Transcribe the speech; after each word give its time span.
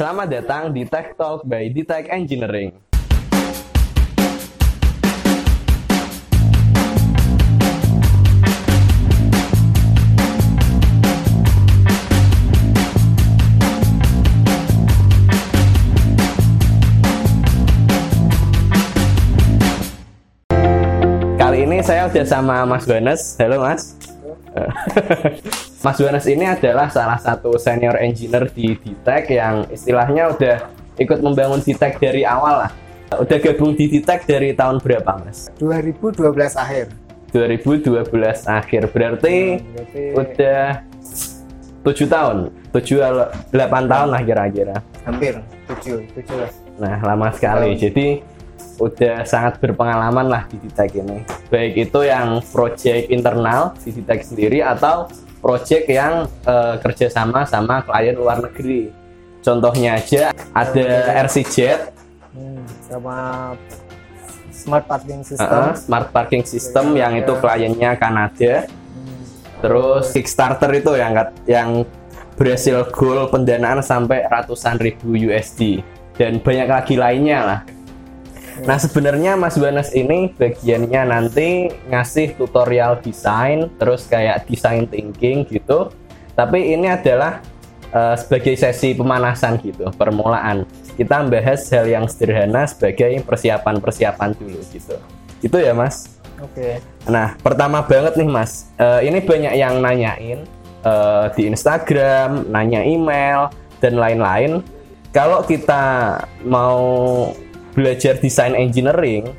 Selamat 0.00 0.32
datang 0.32 0.72
di 0.72 0.88
Tech 0.88 1.12
Talk 1.12 1.44
by 1.44 1.68
Tech 1.84 2.08
Engineering. 2.08 2.72
Kali 21.36 21.68
ini 21.68 21.84
saya 21.84 22.08
udah 22.08 22.24
sama 22.24 22.64
Mas 22.64 22.88
Banes. 22.88 23.36
Halo 23.36 23.60
Mas. 23.60 23.92
Mas 25.80 25.96
Yohanes 25.96 26.28
ini 26.28 26.44
adalah 26.44 26.92
salah 26.92 27.16
satu 27.16 27.56
senior 27.56 27.96
engineer 27.96 28.52
di 28.52 28.76
Ditek 28.76 29.32
yang 29.32 29.64
istilahnya 29.72 30.28
udah 30.28 30.56
ikut 31.00 31.24
membangun 31.24 31.64
Ditek 31.64 31.96
dari 31.96 32.20
awal 32.20 32.68
lah. 32.68 32.72
Udah 33.16 33.40
gabung 33.40 33.72
di 33.72 33.88
Ditek 33.88 34.28
dari 34.28 34.52
tahun 34.52 34.84
berapa, 34.84 35.24
Mas? 35.24 35.48
2012 35.56 36.20
akhir. 36.52 36.92
2012 37.32 38.04
akhir. 38.44 38.82
Berarti, 38.92 39.36
Hmm, 39.56 39.72
berarti 39.72 40.02
udah 40.12 40.62
7 41.80 42.06
tahun, 42.12 42.36
7 42.76 43.00
8 43.48 43.88
tahun 43.88 44.08
lah 44.12 44.20
kira-kira. 44.20 44.76
hampir 45.08 45.32
7, 45.64 46.04
17. 46.12 46.52
Nah, 46.76 47.00
lama 47.00 47.32
sekali. 47.32 47.72
Jadi 47.80 48.20
udah 48.76 49.24
sangat 49.24 49.56
berpengalaman 49.56 50.28
lah 50.28 50.44
di 50.44 50.60
Ditek 50.60 51.00
ini. 51.00 51.24
Baik 51.48 51.88
itu 51.88 52.00
yang 52.04 52.44
project 52.52 53.08
internal 53.08 53.72
di 53.80 53.96
Ditek 53.96 54.20
sendiri 54.20 54.60
atau 54.60 55.08
project 55.40 55.84
yang 55.88 56.28
eh, 56.44 56.74
kerjasama 56.78 57.44
sama 57.44 57.82
klien 57.82 58.14
luar 58.14 58.40
negeri. 58.40 58.92
Contohnya 59.40 59.96
aja 59.96 60.30
ada 60.52 60.88
RCJ, 61.24 61.88
Hmm, 62.30 62.62
sama 62.86 63.16
smart 64.54 64.86
parking 64.86 65.26
system. 65.26 65.50
eh, 65.50 65.74
smart 65.74 66.14
parking 66.14 66.44
system 66.46 66.94
yang 66.94 67.18
itu 67.18 67.32
kliennya 67.34 67.98
Kanada. 67.98 68.70
Hmm, 68.70 69.22
Terus 69.58 70.14
Kickstarter 70.14 70.70
itu 70.70 70.94
yang 70.94 71.12
yang 71.44 71.68
berhasil 72.36 72.86
goal 72.94 73.26
pendanaan 73.28 73.82
sampai 73.82 74.24
ratusan 74.24 74.78
ribu 74.78 75.12
USD 75.12 75.82
dan 76.14 76.38
banyak 76.38 76.68
lagi 76.68 76.94
lainnya 76.94 77.38
lah. 77.42 77.60
Nah 78.64 78.76
sebenarnya 78.76 79.38
Mas 79.38 79.56
Banas 79.56 79.90
ini 79.96 80.32
bagiannya 80.34 81.02
nanti 81.08 81.70
ngasih 81.88 82.36
tutorial 82.36 83.00
desain, 83.00 83.70
terus 83.80 84.04
kayak 84.06 84.46
design 84.50 84.86
thinking 84.90 85.46
gitu. 85.48 85.90
Tapi 86.36 86.74
ini 86.76 86.88
adalah 86.88 87.40
eh, 87.92 88.16
sebagai 88.16 88.54
sesi 88.56 88.92
pemanasan 88.96 89.60
gitu, 89.60 89.88
permulaan. 89.94 90.64
Kita 90.96 91.24
membahas 91.24 91.64
hal 91.72 91.88
yang 91.88 92.04
sederhana 92.10 92.68
sebagai 92.68 93.24
persiapan-persiapan 93.24 94.36
dulu 94.36 94.60
gitu. 94.68 94.96
Itu 95.40 95.56
ya 95.56 95.72
Mas. 95.72 96.20
Oke. 96.40 96.80
Nah, 97.08 97.36
pertama 97.40 97.84
banget 97.84 98.16
nih 98.16 98.28
Mas, 98.28 98.68
Eh, 98.80 99.12
ini 99.12 99.20
banyak 99.20 99.54
yang 99.60 99.80
nanyain 99.84 100.40
eh, 100.84 101.26
di 101.36 101.42
Instagram, 101.52 102.48
nanya 102.48 102.80
email 102.80 103.52
dan 103.84 104.00
lain-lain. 104.00 104.64
Kalau 105.12 105.44
kita 105.44 106.16
mau 106.46 106.80
belajar 107.72 108.18
desain 108.18 108.54
engineering, 108.54 109.30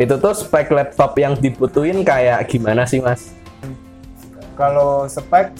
itu 0.00 0.14
tuh 0.16 0.32
spek 0.32 0.72
laptop 0.72 1.16
yang 1.20 1.36
dibutuhin 1.36 2.02
kayak 2.06 2.48
gimana 2.48 2.88
sih 2.88 3.02
Mas? 3.02 3.34
Kalau 4.56 5.08
spek 5.08 5.52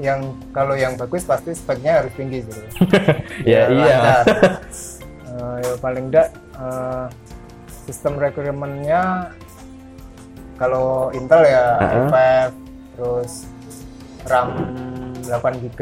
yang 0.00 0.32
kalau 0.54 0.74
yang 0.78 0.96
bagus 0.96 1.28
pasti 1.28 1.52
speknya 1.52 2.02
harus 2.02 2.12
tinggi 2.16 2.46
gitu. 2.46 2.62
ya 3.50 3.68
Biar 3.68 3.70
iya. 3.70 4.00
Eh, 5.30 5.56
ya 5.62 5.72
paling 5.78 6.10
enggak 6.10 6.28
eh, 6.58 7.06
sistem 7.86 8.18
requirementnya 8.18 9.32
kalau 10.60 11.08
Intel 11.16 11.46
ya 11.48 11.80
Heeh. 11.80 12.06
i5 12.10 12.16
terus 12.98 13.32
RAM 14.28 14.48
8 15.24 15.62
GB 15.64 15.80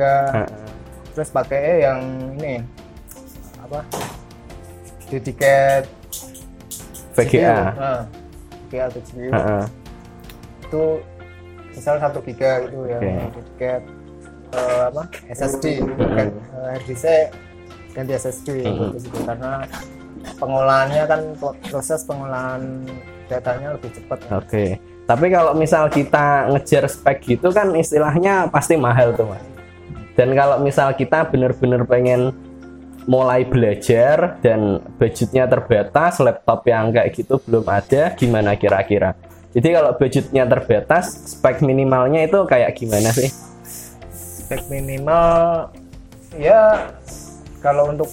terus 1.17 1.29
pakai 1.35 1.83
yang 1.83 2.01
ini 2.39 2.63
apa 3.59 3.83
dedicated 5.09 5.85
VGA. 7.13 7.75
nah, 7.75 8.03
VGA 8.65 8.85
atau 8.87 9.01
GPU 9.03 9.31
Heeh. 9.31 9.65
itu 10.63 10.83
misal 11.71 11.95
satu 11.97 12.19
giga 12.23 12.63
gitu 12.65 12.79
ya 12.85 12.99
Oke. 12.99 13.13
dedicated 13.35 13.83
eh, 14.49 14.83
apa 14.87 15.03
SSD 15.29 15.65
kan 15.97 16.29
eh, 16.29 16.31
hard 16.69 16.85
disk 16.85 17.07
ganti 17.91 18.13
SSD 18.15 18.49
Mhm. 18.61 18.87
gitu 18.95 18.99
sih. 19.01 19.23
karena 19.25 19.65
pengolahannya 20.37 21.05
kan 21.05 21.21
pro- 21.37 21.59
proses 21.65 22.03
pengolahan 22.03 22.85
datanya 23.27 23.75
lebih 23.75 23.91
cepat 23.93 24.19
Oke. 24.35 24.65
Tapi 25.05 25.27
kalau 25.29 25.53
misal 25.53 25.89
kita 25.89 26.49
ngejar 26.49 26.85
spek 26.85 27.25
gitu 27.27 27.49
kan 27.49 27.73
istilahnya 27.73 28.45
pasti 28.47 28.77
mahal 28.77 29.17
tuh 29.17 29.25
mas. 29.25 29.41
Dan 30.13 30.37
kalau 30.37 30.61
misal 30.61 30.93
kita 30.93 31.25
bener-bener 31.25 31.81
pengen 31.83 32.37
mulai 33.09 33.49
belajar 33.49 34.37
dan 34.45 34.85
budgetnya 35.01 35.49
terbatas, 35.49 36.21
laptop 36.21 36.69
yang 36.69 36.93
kayak 36.93 37.17
gitu 37.17 37.41
belum 37.49 37.65
ada, 37.65 38.13
gimana 38.13 38.53
kira-kira? 38.61 39.17
Jadi 39.57 39.69
kalau 39.73 39.97
budgetnya 39.97 40.45
terbatas, 40.45 41.33
spek 41.33 41.65
minimalnya 41.65 42.29
itu 42.29 42.45
kayak 42.45 42.77
gimana 42.77 43.09
sih? 43.11 43.33
spek 44.49 44.65
minimal 44.73 45.69
ya 46.41 46.89
kalau 47.61 47.93
untuk 47.93 48.09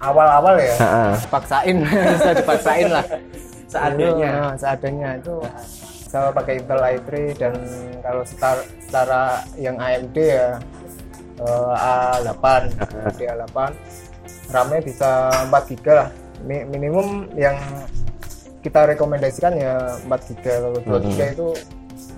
awal-awal 0.00 0.56
ya 0.56 0.72
Ha-ha. 0.80 1.20
paksain 1.28 1.84
bisa 2.16 2.32
dipaksain 2.32 2.88
lah 2.88 3.04
Seadanya. 3.66 4.30
Nah, 4.32 4.52
seadanya 4.56 5.18
itu 5.18 5.36
saya 6.06 6.30
pakai 6.32 6.62
Intel 6.62 6.80
i3 6.80 7.08
dan 7.34 7.54
kalau 8.00 8.22
setar, 8.22 8.62
setara 8.78 9.42
yang 9.58 9.76
AMD 9.76 10.16
ya 10.16 10.56
eh, 11.42 11.72
A8 12.24 12.44
AMD 12.78 13.20
A8 13.20 13.58
RAM-nya 14.48 14.80
bisa 14.80 15.10
4 15.44 15.52
GB 15.68 15.86
lah 15.88 16.08
Mi- 16.38 16.64
minimum 16.64 17.06
yang 17.34 17.56
kita 18.60 18.86
rekomendasikan 18.88 19.54
ya 19.54 19.74
4 20.00 20.10
GB 20.26 20.44
kalau 20.44 21.00
2 21.00 21.06
GB 21.06 21.20
itu 21.32 21.48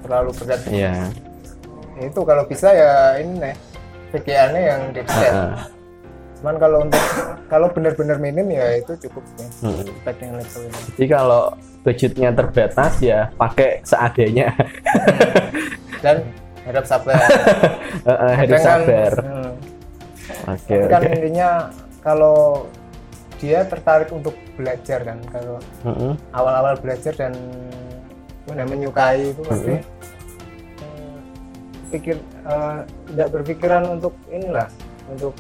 terlalu 0.01 0.31
berat 0.35 0.61
Iya. 0.67 0.95
itu 1.99 2.21
kalau 2.23 2.45
bisa 2.45 2.69
ya 2.71 2.93
ini 3.17 3.43
nih 3.43 3.55
VGA-nya 4.09 4.61
yang 4.63 4.81
dedicated 4.91 5.35
Ha-ha. 5.35 5.67
cuman 6.35 6.55
kalau 6.57 6.79
untuk 6.81 7.03
kalau 7.47 7.67
benar-benar 7.69 8.17
minim 8.17 8.47
ya 8.49 8.77
itu 8.77 8.95
cukup 9.01 9.21
sih 9.35 9.49
Hmm. 9.61 9.83
spek 9.83 10.17
yang 10.19 10.35
level 10.35 10.63
ini 10.63 10.79
Jadi 10.89 11.05
kalau 11.07 11.43
budgetnya 11.81 12.31
terbatas 12.31 12.95
ya 12.99 13.27
pakai 13.35 13.83
seadanya. 13.83 14.55
dan 15.99 16.23
harap 16.63 16.85
sabar 16.85 17.19
Heeh, 18.05 18.33
harus 18.37 18.49
Kadang 18.49 18.63
kan, 18.63 18.81
sabar. 18.81 19.13
hmm, 19.19 19.51
Oke, 20.47 20.77
tapi 20.77 20.87
kan 20.87 21.01
oke. 21.01 21.11
intinya 21.11 21.49
kalau 22.01 22.67
dia 23.37 23.63
tertarik 23.63 24.11
untuk 24.11 24.35
belajar 24.55 25.03
kan 25.05 25.19
kalau 25.31 25.57
Mm-mm. 25.85 26.13
awal-awal 26.33 26.75
belajar 26.77 27.15
dan 27.15 27.33
mana 28.45 28.65
menyukai 28.65 29.31
itu 29.31 29.43
pasti 29.45 29.77
Mhm. 29.77 29.83
eh, 30.81 31.19
pikir 31.89 32.17
eh, 32.45 32.79
tidak 33.09 33.29
berpikiran 33.31 33.83
untuk 33.93 34.13
inilah 34.29 34.67
untuk 35.07 35.35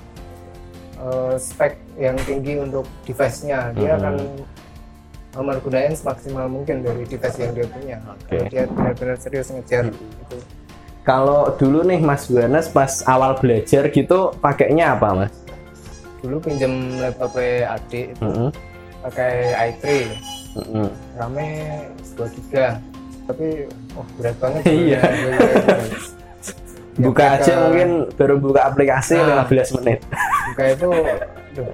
eh, 0.96 1.34
spek 1.36 1.74
yang 1.96 2.14
tinggi 2.20 2.58
untuk 2.58 2.86
device-nya 3.02 3.70
dia 3.72 3.94
Mhm. 3.94 3.98
akan 3.98 4.14
memergunakan 5.34 5.94
semaksimal 5.94 6.46
mungkin 6.46 6.82
dari 6.82 7.02
device 7.04 7.38
yang 7.38 7.52
dia 7.52 7.66
punya 7.66 7.96
kalau 8.00 8.18
dia 8.48 8.62
benar-benar 8.66 9.16
serius 9.16 9.48
ngejar 9.48 9.86
itu 9.86 10.38
Kalau 11.00 11.56
dulu 11.56 11.82
nih 11.82 11.98
Mas 11.98 12.28
Yohanes 12.28 12.68
pas 12.68 13.00
awal 13.02 13.32
belajar 13.34 13.88
gitu 13.88 14.28
pakainya 14.38 14.92
apa 14.92 15.16
Mas? 15.16 15.32
Dulu 16.18 16.36
pinjam 16.40 16.72
laptop 16.98 17.34
adik 17.38 18.12
itu 18.12 18.22
Mm-mm. 18.22 18.48
pakai 19.00 19.32
i3 19.70 19.82
Mm-mm. 20.56 20.88
rame 21.14 21.48
2 22.14 22.34
giga 22.34 22.82
tapi 23.24 23.68
oh 23.94 24.06
berat 24.16 24.36
banget 24.38 24.62
Iya. 24.72 25.00
Ya, 25.04 25.38
Buka 26.98 27.22
mereka- 27.22 27.38
aja 27.38 27.52
mungkin 27.62 27.90
baru 28.12 28.34
buka 28.36 28.60
aplikasi 28.66 29.14
Nah. 29.14 29.46
15 29.46 29.76
menit. 29.78 30.00
buka 30.48 30.64
itu 30.66 30.88
aduh, 30.90 31.70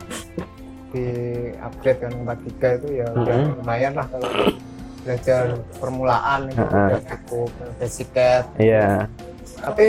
di 0.93 1.05
upgrade 1.57 1.99
kan 1.99 2.13
4 2.13 2.45
giga 2.45 2.69
itu 2.77 2.89
ya 2.95 3.07
udah 3.09 3.35
Mhm. 3.35 3.51
lumayan 3.59 3.93
lah 3.95 4.07
kalau 4.07 4.29
belajar 5.01 5.43
permulaan 5.77 6.41
itu 6.49 6.61
Heeh. 6.61 6.89
udah 6.91 7.01
cukup 7.07 7.49
basic 7.79 8.09
Iya. 8.57 9.09
tapi 9.57 9.87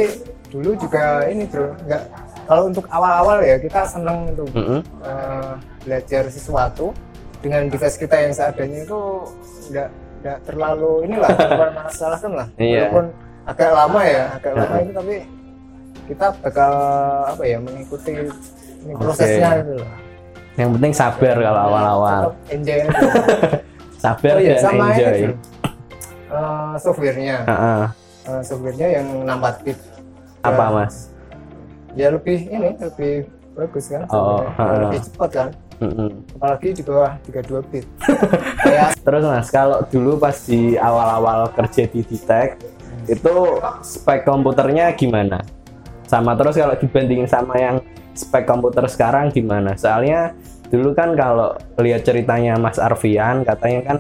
dulu 0.48 0.72
juga 0.78 1.04
ini 1.26 1.44
bro 1.46 1.68
nggak 1.84 2.04
kalau 2.46 2.64
untuk 2.66 2.86
awal-awal 2.88 3.42
ya 3.42 3.58
kita 3.58 3.84
seneng 3.84 4.30
untuk 4.30 4.50
Mm-mm. 4.52 4.80
eh, 5.02 5.54
belajar 5.82 6.24
sesuatu 6.28 6.94
dengan 7.40 7.68
device 7.68 7.96
kita 7.96 8.16
yang 8.20 8.32
seadanya 8.32 8.80
itu 8.82 9.00
nggak 9.70 9.90
nggak 10.20 10.38
terlalu 10.44 11.06
inilah 11.06 11.30
masalahkan 11.76 12.32
lah 12.34 12.48
Iya. 12.56 12.90
walaupun 12.90 13.06
agak 13.46 13.70
lama 13.72 14.00
ya 14.02 14.24
agak 14.34 14.52
lama 14.56 14.76
itu 14.80 14.92
tapi 14.92 15.16
kita 16.06 16.26
bakal 16.40 16.72
apa 17.28 17.44
ya 17.44 17.58
mengikuti 17.58 18.14
ini 18.80 18.94
prosesnya 18.94 19.50
itu 19.60 19.76
Yang 20.56 20.70
penting 20.72 20.94
sabar 20.94 21.36
kalau 21.36 21.62
awal-awal. 21.62 22.22
Tetap 22.24 22.36
enjoy 22.50 22.78
aja 22.80 23.00
Sabar 24.06 24.34
oh 24.34 24.40
iya 24.40 24.54
dan 24.54 24.64
sama 24.64 24.86
enjoy. 24.88 25.18
ini. 25.20 25.34
Eh, 26.26 26.74
softwarenya 26.78 27.38
Heeh. 27.44 27.84
Eh, 28.24 28.42
softwarenya 28.42 28.88
yang 28.90 29.06
64 29.28 29.62
bit 29.62 29.78
Apa 30.42 30.66
mas? 30.72 30.96
Ya 31.96 32.12
lebih 32.12 32.38
ini 32.46 32.76
lebih 32.78 33.14
bagus 33.56 33.88
kan 33.88 34.04
Oh, 34.12 34.44
heeh. 34.44 34.80
lebih 34.86 35.00
cepat 35.02 35.30
kan 35.32 35.50
Mm-mm. 35.76 36.10
apalagi 36.40 36.72
di 36.72 36.84
bawah 36.84 37.12
32 37.28 37.72
bit 37.72 37.86
Terus 39.06 39.22
mas, 39.22 39.48
kalau 39.52 39.84
dulu 39.86 40.18
pas 40.18 40.34
di 40.48 40.74
awal-awal 40.76 41.52
kerja 41.54 41.86
di 41.86 42.02
Ditek, 42.02 42.58
itu 43.06 43.34
spek 43.86 44.26
komputernya 44.26 44.90
gimana? 44.98 45.46
Sama 46.10 46.34
terus 46.34 46.58
kalau 46.58 46.74
dibandingin 46.74 47.30
sama 47.30 47.54
yang 47.54 47.78
spek 48.18 48.50
komputer 48.50 48.90
sekarang 48.90 49.30
gimana? 49.30 49.78
Soalnya 49.78 50.34
dulu 50.74 50.98
kan 50.98 51.14
kalau 51.14 51.54
lihat 51.78 52.02
ceritanya 52.02 52.58
Mas 52.58 52.82
Arfian, 52.82 53.46
katanya 53.46 53.94
kan 53.94 53.98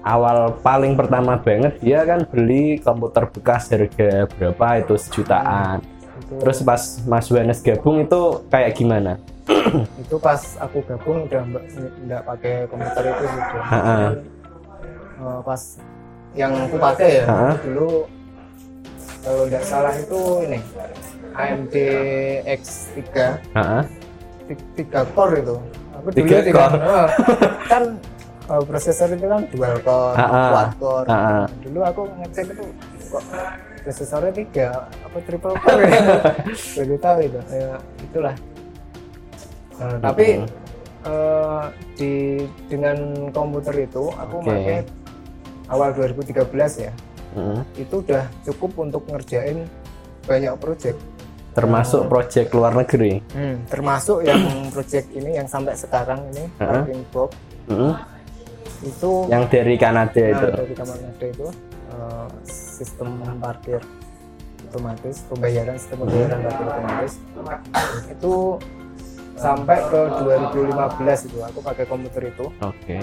awal 0.00 0.56
paling 0.64 0.96
pertama 0.96 1.36
banget 1.36 1.76
dia 1.84 2.08
kan 2.08 2.24
beli 2.24 2.80
komputer 2.80 3.28
bekas 3.28 3.68
harga 3.68 4.24
berapa 4.32 4.66
itu 4.80 4.94
sejutaan. 4.96 5.84
Terus 6.30 6.58
pas 6.60 6.82
Mas 7.02 7.26
Wanes 7.26 7.58
gabung 7.58 8.00
itu 8.00 8.20
kayak 8.46 8.72
gimana? 8.74 9.16
itu 9.98 10.16
pas 10.18 10.36
aku 10.58 10.80
gabung 10.82 11.24
udah 11.24 11.40
mbak 11.42 11.64
nggak 12.04 12.22
pakai 12.22 12.54
komputer 12.66 13.04
itu 13.06 13.24
gitu 13.26 13.56
Ha-ha. 13.62 13.96
Eh, 15.18 15.40
pas 15.42 15.62
yang 16.34 16.52
aku 16.58 16.76
pakai 16.78 17.08
ya 17.14 17.24
Ha-ha. 17.24 17.50
dulu 17.58 18.04
kalau 19.18 19.42
nggak 19.44 19.64
salah 19.64 19.94
itu 19.94 20.20
ini 20.44 20.58
AMD 21.34 21.74
X3 22.46 23.00
Heeh. 23.50 23.82
ti- 24.46 24.66
tiga 24.76 25.00
core 25.08 25.34
itu 25.38 25.56
aku 25.92 26.06
dulu 26.06 26.18
Tiga 26.18 26.36
tiga 26.42 26.64
core? 26.68 26.76
oh, 26.78 27.06
kan 27.66 27.82
eh, 28.46 28.62
prosesor 28.62 29.08
itu 29.10 29.26
kan 29.26 29.42
dual 29.48 29.74
core 29.80 30.16
quad 30.20 30.70
core 30.78 31.08
Ha-ha. 31.08 31.40
dulu 31.58 31.80
aku 31.82 32.00
ngecek 32.16 32.46
itu 32.52 32.64
kok 33.08 33.24
prosesornya 33.88 34.32
tiga 34.36 34.68
apa 35.00 35.16
triple 35.24 35.56
core 35.64 35.88
ya 36.76 36.96
tahu 37.00 37.18
itu 37.24 37.40
ya, 37.48 37.72
itulah 38.04 38.36
Nah, 39.78 39.94
tapi 40.02 40.42
eh, 41.06 41.64
di 41.94 42.12
dengan 42.66 42.98
komputer 43.30 43.86
itu 43.86 44.10
aku 44.10 44.42
Oke. 44.42 44.50
pakai 44.50 44.78
awal 45.68 45.96
2013 45.96 46.44
ya 46.78 46.92
Mm. 47.28 47.60
itu 47.76 48.00
udah 48.02 48.24
cukup 48.42 48.72
untuk 48.82 49.04
ngerjain 49.06 49.68
banyak 50.24 50.50
project 50.56 50.96
Termasuk 51.52 52.08
proyek 52.08 52.50
luar 52.50 52.72
negeri. 52.74 53.20
termasuk 53.68 54.24
yang 54.24 54.40
project 54.74 55.12
ini 55.12 55.36
yang 55.36 55.46
sampai 55.46 55.76
sekarang 55.76 56.24
ini 56.32 56.48
Ha-ha. 56.58 56.82
parking 56.82 57.04
box 57.08 57.30
Mm. 57.68 57.92
itu 58.82 59.10
Yang 59.28 59.44
dari 59.46 59.74
Kanada 59.76 60.18
nah, 60.18 60.32
itu. 60.34 60.46
dari 60.50 60.74
kamar 60.74 60.96
ada 60.98 61.26
itu 61.28 61.46
eh, 61.86 62.26
sistem 62.78 63.08
parkir 63.42 63.82
otomatis 64.70 65.26
pembayaran 65.26 65.74
sistem 65.74 65.96
pembayaran 66.04 66.38
parkir 66.40 66.66
otomatis 66.68 67.12
itu 68.08 68.34
sampai 69.34 69.78
ke 69.84 70.00
2015 70.18 71.26
itu 71.26 71.38
aku 71.40 71.58
pakai 71.62 71.84
komputer 71.86 72.22
itu 72.26 72.46
Oke. 72.60 72.96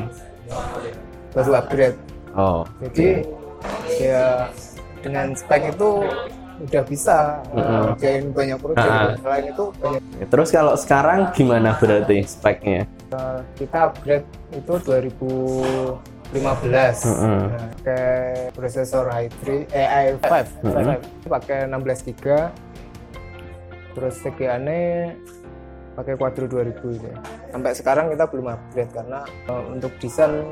baru 1.31 1.51
upgrade 1.53 1.97
Oh. 2.35 2.67
jadi 2.83 3.23
ya 3.95 4.51
dengan 4.99 5.31
spek 5.31 5.71
itu 5.71 6.03
udah 6.55 6.83
bisa 6.83 7.39
ngerjain 7.51 8.31
banyak 8.31 8.59
project 8.59 8.83
Ah. 8.85 9.15
selain 9.19 9.45
itu 9.47 9.63
banyak 9.79 10.01
Terus 10.27 10.49
kalau 10.51 10.73
sekarang 10.75 11.31
gimana 11.31 11.75
berarti 11.75 12.23
speknya? 12.23 12.83
eh, 13.11 13.39
kita 13.55 13.87
upgrade 13.87 14.27
itu 14.51 14.73
2015 16.31 17.05
Mm-mm. 17.05 17.39
Nah, 17.45 17.69
pakai 17.75 18.05
prosesor 18.51 19.05
i3 19.07 19.43
eh 19.69 19.87
i5 20.09 20.25
Mm-mm. 20.63 20.97
pakai 21.25 21.57
16 21.65 21.75
GB 22.07 22.25
terus 23.91 24.15
TGA-nya 24.19 25.15
pakai 25.95 26.13
Quadro 26.13 26.43
2000 26.45 26.67
itu 26.67 26.87
ya. 26.99 27.15
sampai 27.47 27.71
sekarang 27.71 28.05
kita 28.09 28.27
belum 28.27 28.47
upgrade 28.49 28.91
karena 28.91 29.19
eh, 29.23 29.63
untuk 29.69 29.91
desain 29.95 30.43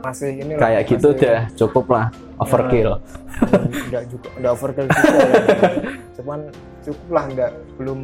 masih 0.00 0.32
ini 0.34 0.56
Kayak 0.56 0.88
gitu 0.88 1.12
masih- 1.12 1.20
udah 1.20 1.38
cukup 1.54 1.86
lah 1.90 2.06
overkill. 2.38 2.96
enggak 3.84 4.04
juga 4.08 4.28
enggak 4.34 4.52
overkill 4.54 4.86
juga 4.88 5.08
ya. 5.12 5.32
cuman 6.16 6.40
cukup 6.80 7.08
lah 7.10 7.24
enggak 7.28 7.50
belum 7.76 8.00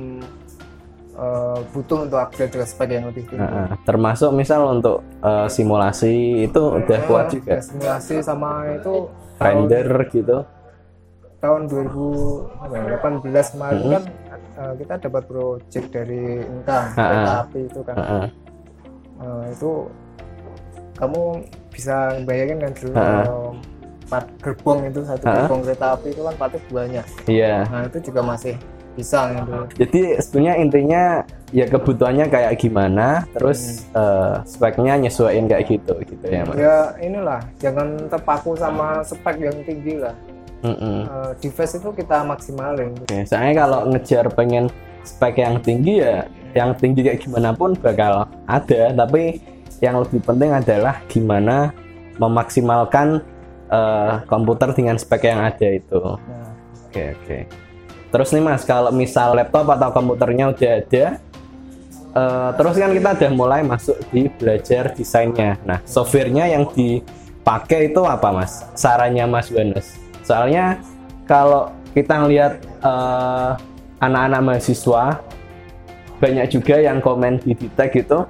eh, 1.16 1.58
butuh 1.70 1.98
untuk 2.02 2.18
upgrade 2.18 2.52
spek 2.62 2.88
yang 2.90 3.04
lebih 3.06 3.24
tinggi 3.24 3.40
Heeh. 3.40 3.68
Termasuk 3.82 4.30
misal 4.30 4.60
untuk 4.70 5.00
eh, 5.18 5.48
simulasi 5.48 6.14
itu 6.44 6.62
udah 6.74 6.98
kuat 7.04 7.26
juga. 7.30 7.56
Ya, 7.56 7.60
simulasi 7.60 8.14
sama 8.20 8.50
itu 8.70 9.08
tahun, 9.36 9.66
Render 9.66 9.88
gitu. 10.08 10.38
tahun 11.36 11.68
2018 11.68 13.52
kemarin 13.52 13.76
Mm-hmm. 13.76 13.92
kan 13.92 14.02
eh, 14.56 14.72
kita 14.78 14.94
dapat 15.02 15.22
project 15.24 15.86
dari 15.90 16.22
Inka 16.40 16.78
kereta 16.92 17.32
api 17.42 17.60
itu 17.62 17.80
kan. 17.82 17.96
Eh, 19.16 19.44
itu 19.50 19.70
kamu 20.94 21.22
bisa 21.68 21.96
bayangin 22.22 22.58
kan 22.58 22.72
dulu 22.72 22.94
Ha-ha. 22.94 23.20
eh, 23.22 23.50
part 24.06 24.26
gerbong 24.38 24.80
itu 24.86 25.00
satu 25.02 25.24
gerbong 25.24 25.60
kereta 25.62 25.86
api 25.92 26.08
itu 26.08 26.22
kan 26.22 26.34
patut 26.36 26.62
banyak 26.70 27.04
Iya. 27.26 27.66
nah 27.66 27.82
itu 27.84 27.98
juga 28.02 28.20
masih 28.22 28.54
bisa 28.96 29.28
dulu 29.31 29.69
Jadi 29.76 30.16
sebenarnya 30.19 30.54
intinya 30.58 31.02
ya 31.54 31.69
kebutuhannya 31.70 32.26
kayak 32.26 32.58
gimana, 32.58 33.22
terus 33.31 33.87
eh, 33.94 34.34
speknya 34.48 34.98
nyesuaiin 34.98 35.46
kayak 35.46 35.64
gitu 35.69 35.94
gitu 36.02 36.25
ya, 36.26 36.43
Mas. 36.43 36.56
ya 36.58 36.76
inilah 36.98 37.40
jangan 37.62 38.10
terpaku 38.10 38.58
sama 38.58 39.04
spek 39.06 39.38
yang 39.38 39.56
tinggi 39.62 40.00
lah 40.02 40.16
Mm-mm. 40.64 41.06
Eh, 41.06 41.32
device 41.38 41.78
itu 41.78 41.93
kita 41.93 42.26
maksimalin 42.26 42.96
Oke, 43.04 43.28
soalnya 43.28 43.54
kalau 43.62 43.81
ngejar 43.93 44.26
pengen 44.34 44.66
spek 45.06 45.38
yang 45.38 45.62
tinggi 45.62 46.02
ya, 46.02 46.26
yang 46.56 46.75
tinggi 46.75 47.06
kayak 47.06 47.22
gimana 47.22 47.54
pun 47.54 47.78
bakal 47.78 48.26
ada, 48.49 48.82
tapi 48.90 49.38
yang 49.78 50.00
lebih 50.02 50.25
penting 50.25 50.50
adalah 50.50 50.99
gimana 51.06 51.70
memaksimalkan 52.19 53.22
eh, 53.70 54.12
komputer 54.26 54.72
dengan 54.75 54.99
spek 54.99 55.31
yang 55.31 55.44
ada 55.44 55.69
itu. 55.69 56.00
nah 56.00 56.50
Oke 56.88 57.12
oke. 57.12 57.65
Terus 58.10 58.30
nih 58.30 58.42
mas, 58.42 58.62
kalau 58.62 58.94
misal 58.94 59.34
laptop 59.34 59.66
atau 59.74 59.90
komputernya 59.90 60.54
udah 60.54 60.72
ada, 60.78 61.04
eh, 62.14 62.50
terus 62.54 62.74
kan 62.78 62.90
kita 62.94 63.10
udah 63.18 63.30
mulai 63.34 63.60
masuk 63.66 63.98
di 64.14 64.30
belajar 64.30 64.94
desainnya. 64.94 65.58
Nah, 65.66 65.82
softwarenya 65.82 66.46
yang 66.46 66.70
dipakai 66.70 67.90
itu 67.90 68.00
apa 68.06 68.30
mas? 68.30 68.62
Sarannya 68.78 69.26
mas 69.26 69.50
Wanes. 69.50 69.98
Soalnya 70.22 70.78
kalau 71.26 71.75
kita 71.92 72.14
ngelihat 72.25 72.62
eh, 72.62 73.50
anak-anak 74.00 74.40
mahasiswa 74.42 75.04
banyak 76.16 76.46
juga 76.48 76.80
yang 76.80 77.04
komen 77.04 77.44
di 77.44 77.52
Ditek 77.52 77.90
gitu, 78.06 78.25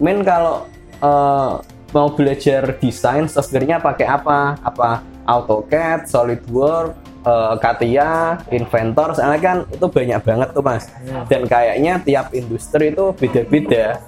min 0.00 0.24
kalau 0.24 0.64
eh, 1.04 1.52
mau 1.92 2.08
belajar 2.12 2.76
desain 2.80 3.28
softwarenya 3.28 3.80
pakai 3.80 4.08
apa? 4.08 4.56
Apa 4.64 5.04
AutoCAD, 5.28 6.08
SolidWorks, 6.08 7.07
eh, 7.22 7.54
Katia, 7.58 8.10
Inventor, 8.48 9.14
soalnya 9.14 9.40
kan 9.40 9.56
itu 9.66 9.86
banyak 9.86 10.20
banget 10.20 10.48
tuh 10.50 10.62
mas. 10.62 10.84
Dan 11.26 11.44
kayaknya 11.44 11.98
tiap 12.00 12.30
industri 12.32 12.90
itu 12.90 13.10
beda-beda. 13.12 13.98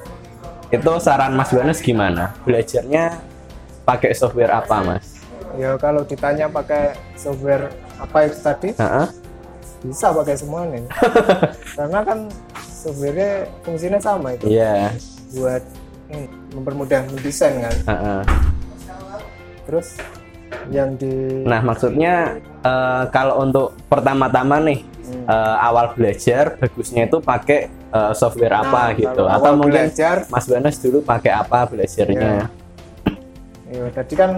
Itu 0.71 0.93
saran 0.99 1.35
Mas 1.35 1.51
Wanes 1.51 1.83
gimana? 1.83 2.31
Belajarnya 2.47 3.19
pakai 3.83 4.15
software 4.15 4.55
apa 4.55 4.77
mas? 4.81 5.19
ya 5.59 5.75
kalau 5.75 6.07
ditanya 6.07 6.47
pakai 6.47 6.95
software 7.19 7.75
apa 7.99 8.23
itu 8.23 8.39
tadi 8.39 8.71
Heeh. 8.71 9.07
bisa 9.83 10.15
pakai 10.15 10.39
semuanya 10.39 10.87
karena 11.75 12.07
kan 12.07 12.19
softwarenya 12.55 13.51
fungsinya 13.67 13.99
sama 13.99 14.39
itu 14.39 14.47
Iya. 14.47 14.95
buat 15.35 15.59
ini, 16.07 16.31
mempermudah 16.55 17.03
mendesain 17.11 17.67
kan 17.67 17.75
heeh. 17.83 18.21
terus 19.67 19.99
yang 20.69 20.93
di 20.95 21.41
Nah 21.43 21.61
maksudnya 21.61 22.15
eh, 22.61 23.03
kalau 23.09 23.41
untuk 23.41 23.73
pertama-tama 23.87 24.61
nih 24.61 24.85
eh, 25.25 25.57
awal 25.59 25.91
belajar 25.91 26.55
bagusnya 26.55 27.07
itu 27.07 27.19
pakai 27.19 27.59
eh, 27.71 28.13
software 28.13 28.55
apa 28.55 28.83
Nah, 28.87 28.95
gitu? 28.95 29.23
kalau 29.23 29.31
Atau 29.33 29.53
mungkin 29.57 29.89
belajar- 29.89 30.27
Mas 30.27 30.45
Wanes 30.45 30.77
dulu 30.77 31.01
pakai 31.01 31.33
apa 31.33 31.65
belajarnya? 31.65 32.47
ya, 33.67 33.87
tadi 33.89 34.15
kan 34.15 34.31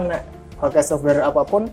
pakai 0.55 0.81
software 0.81 1.21
apa 1.21 1.41
pun 1.41 1.67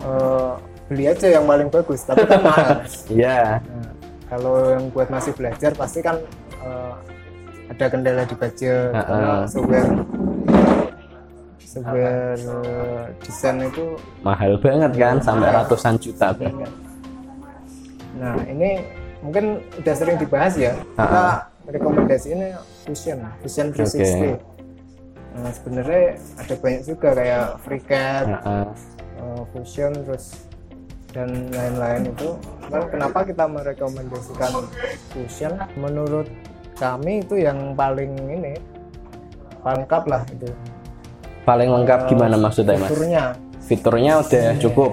eh, 0.00 0.52
beli 0.86 1.04
aja 1.06 1.26
yang 1.30 1.44
paling 1.44 1.68
bagus 1.68 2.02
tapi 2.02 2.22
kan 2.22 2.40
mahal 2.40 2.84
Iya. 3.10 3.58
Nah, 3.58 3.90
kalau 4.28 4.54
yang 4.70 4.84
buat 4.88 5.08
masih 5.08 5.32
belajar 5.32 5.72
pasti 5.72 6.00
kan 6.00 6.20
eh, 6.58 6.94
ada 7.68 7.84
kendala 7.88 8.22
di 8.22 8.34
budget 8.34 8.92
Ha-ha. 8.92 9.04
karena 9.06 9.32
software 9.46 9.88
eh, 11.80 13.04
desain 13.24 13.56
itu 13.64 13.96
Mahal 14.20 14.60
banget 14.60 14.92
kan 14.98 15.16
sampai 15.22 15.48
ratusan 15.48 15.94
juta 15.96 16.36
bahkan. 16.36 16.70
nah 18.20 18.36
ini 18.44 18.84
mungkin 19.24 19.64
udah 19.80 19.94
sering 19.96 20.20
dibahas 20.20 20.54
ya 20.58 20.76
kita 20.94 21.48
rekomendasinya 21.70 22.58
Fusion, 22.82 23.18
Fusion 23.42 23.66
360. 23.70 24.02
Oke. 24.02 24.52
Nah, 25.32 25.50
sebenarnya 25.54 26.04
ada 26.36 26.54
banyak 26.58 26.82
juga 26.84 27.08
kayak 27.16 27.46
FreeCAD, 27.64 28.26
Heeh. 28.28 28.66
eh, 29.22 29.42
Fusion 29.54 29.92
terus 30.04 30.24
dan 31.14 31.48
lain-lain 31.54 32.10
itu. 32.10 32.36
Cuman 32.66 32.82
kenapa 32.90 33.18
kita 33.24 33.44
merekomendasikan 33.46 34.66
Fusion? 35.14 35.52
Menurut 35.78 36.26
kami 36.76 37.22
itu 37.22 37.38
yang 37.38 37.78
paling 37.78 38.12
ini 38.28 38.58
paling 39.62 39.86
lengkap 39.86 40.04
lah 40.10 40.22
itu. 40.28 40.50
Paling 41.42 41.68
lengkap 41.70 42.06
gimana 42.06 42.36
maksudnya 42.38 42.78
mas? 42.78 42.90
Fiturnya. 42.90 43.24
Fiturnya 43.62 44.12
udah 44.22 44.46
cukup? 44.58 44.90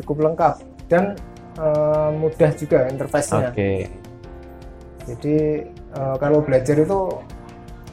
cukup 0.00 0.16
lengkap. 0.32 0.54
Dan 0.88 1.14
eh, 1.60 2.08
mudah 2.16 2.50
juga 2.56 2.88
interface-nya. 2.88 3.52
oke. 3.52 3.70
Jadi 5.08 5.36
eh, 5.70 6.16
kalau 6.16 6.38
belajar 6.40 6.76
itu 6.80 7.00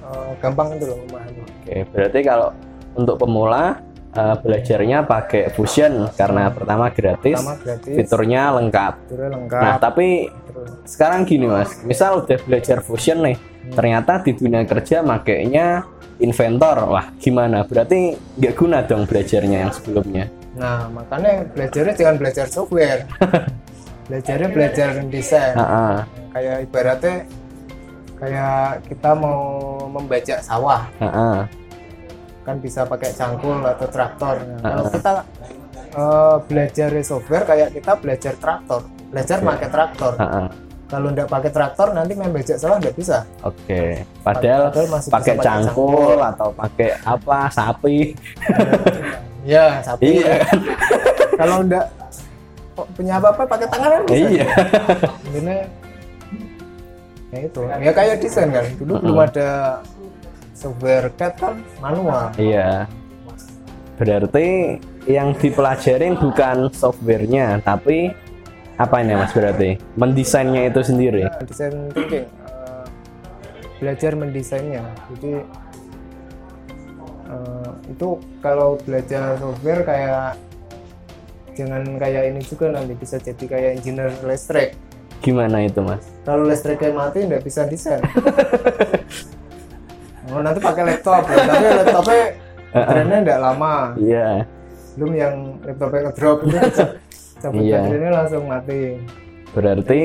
eh, 0.03 0.31
gampang 0.39 0.77
itu 0.77 0.85
loh 0.87 0.97
memahami. 1.07 1.41
oke 1.43 1.75
berarti 1.91 2.19
kalau 2.23 2.49
untuk 2.95 3.15
pemula 3.19 3.83
eh, 4.15 4.35
belajarnya 4.39 5.03
pakai 5.03 5.43
Fusion 5.51 6.07
karena 6.15 6.49
pertama 6.49 6.89
gratis 6.89 7.37
Pertama 7.37 7.55
gratis, 7.59 7.93
fiturnya 7.93 8.41
lengkap. 8.55 8.93
Fiturnya 9.03 9.29
lengkap. 9.35 9.61
nah 9.61 9.75
tapi 9.77 10.31
terus 10.47 10.69
sekarang 10.87 11.27
gini 11.27 11.45
mas. 11.49 11.81
Misal 11.83 12.23
udah 12.23 12.37
belajar 12.47 12.79
Fusion 12.79 13.19
nih 13.25 13.37
ternyata 13.74 14.24
di 14.24 14.31
dunia 14.38 14.63
kerja 14.63 15.01
makainya 15.01 15.83
inventor 16.21 16.77
wah 16.88 17.07
gimana 17.17 17.65
berarti 17.65 18.15
nggak 18.38 18.53
guna 18.53 18.83
dong 18.86 19.03
belajarnya 19.07 19.57
yang 19.67 19.74
sebelumnya 19.74 20.25
Nah, 20.57 20.89
makanya 20.89 21.45
belajarnya 21.53 21.93
jangan 21.93 22.15
belajar 22.17 22.45
software. 22.50 23.05
belajarnya 24.09 24.50
belajar 24.50 24.89
desain. 25.07 25.53
Heeh. 25.53 25.95
Kayak 26.33 26.57
ibaratnya 26.65 27.15
kayak 28.17 28.81
kita 28.89 29.12
mau 29.13 29.41
membajak 29.86 30.41
sawah, 30.41 30.89
Heeh. 30.97 31.45
kan 32.41 32.57
bisa 32.57 32.81
pakai 32.89 33.13
cangkul 33.13 33.62
atau 33.62 33.86
traktor. 33.86 34.41
Nah, 34.41 34.81
kalau 34.81 34.86
kita 34.89 35.12
eh, 35.93 36.36
belajar 36.50 36.89
software 37.05 37.45
kayak 37.45 37.69
kita 37.77 37.91
belajar 38.01 38.33
traktor, 38.41 38.81
belajar 39.13 39.38
pakai 39.45 39.67
traktor. 39.69 40.13
Heeh. 40.17 40.47
Kalau 40.88 41.12
nggak 41.12 41.27
pakai 41.27 41.51
traktor 41.51 41.91
nanti 41.91 42.15
main 42.15 42.32
bajak 42.32 42.56
sawah 42.56 42.79
nggak 42.79 42.96
bisa. 42.96 43.27
Oke, 43.44 44.08
padahal, 44.24 44.72
Padahal 44.72 44.88
masih 44.88 45.10
pakai 45.12 45.36
cangkul 45.44 46.20
atau 46.24 46.50
pakai 46.56 46.89
apa 47.03 47.38
sapi. 47.51 47.98
Ya, 49.48 49.79
sapi. 49.79 50.20
iya 50.20 50.44
kan? 50.44 50.60
Kalau 51.39 51.63
kok 52.75 52.88
punya 53.00 53.15
apa-apa 53.15 53.48
pakai 53.48 53.67
tangan 53.72 53.89
kan 53.96 54.01
bisa. 54.12 54.27
iya. 54.27 54.48
Ini 55.32 55.56
ya 57.27 57.39
itu 57.44 57.62
ya 57.63 57.91
kayak 57.91 58.15
desain 58.24 58.51
kan 58.51 58.63
dulu 58.79 59.03
belum 59.03 59.20
ada 59.20 59.79
software 60.51 61.12
CAD 61.15 61.34
kan 61.39 61.56
manual 61.84 62.32
Iya. 62.36 62.88
Berarti 63.98 64.77
yang 65.10 65.34
dipelajarin 65.34 66.22
bukan 66.22 66.70
softwarenya, 66.70 67.58
tapi 67.65 68.13
apa 68.77 68.96
ini 69.01 69.13
mas 69.13 69.34
berarti? 69.34 69.77
Mendesainnya 69.98 70.69
itu 70.69 70.79
sendiri. 70.81 71.25
Nah, 71.25 71.41
desain 71.41 71.74
thinking 71.91 72.25
eh, 72.25 72.86
belajar 73.77 74.12
mendesainnya 74.13 74.84
jadi 75.13 75.31
eh, 77.27 77.69
itu 77.89 78.07
kalau 78.39 78.77
belajar 78.81 79.38
software 79.38 79.81
kayak 79.81 80.38
jangan 81.53 81.84
kayak 81.98 82.24
ini 82.29 82.41
juga 82.41 82.69
nanti 82.69 82.93
bisa 82.93 83.17
jadi 83.17 83.43
kayak 83.46 83.72
engineer 83.81 84.13
listrik 84.25 84.77
Gimana 85.22 85.65
itu 85.65 85.81
mas? 85.81 86.05
kalau 86.22 86.46
listriknya 86.46 86.93
mati 86.93 87.25
nggak 87.25 87.41
bisa 87.41 87.65
desain 87.65 88.01
oh, 90.29 90.41
nanti 90.41 90.60
pakai 90.62 90.84
laptop 90.86 91.25
ya. 91.25 91.38
tapi 91.46 91.65
laptopnya 91.81 92.24
baterainya 92.74 93.17
nggak 93.25 93.39
lama 93.41 93.75
Iya. 93.98 94.46
belum 94.93 95.12
yang 95.13 95.34
laptopnya 95.65 96.01
ngedrop 96.10 96.38
itu 96.46 96.57
cabut 97.39 97.62
Iya. 97.62 97.82
baterainya 97.84 98.12
langsung 98.13 98.44
mati 98.46 98.82
Berarti 99.48 100.01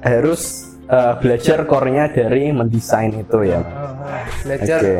harus 0.00 0.42
eh, 0.84 1.12
belajar 1.18 1.58
core-nya 1.64 2.04
dari 2.08 2.50
mendesain 2.50 3.12
itu 3.14 3.38
ya. 3.46 3.60
Ah. 3.62 4.26
belajar 4.42 4.80
Oke. 4.82 4.96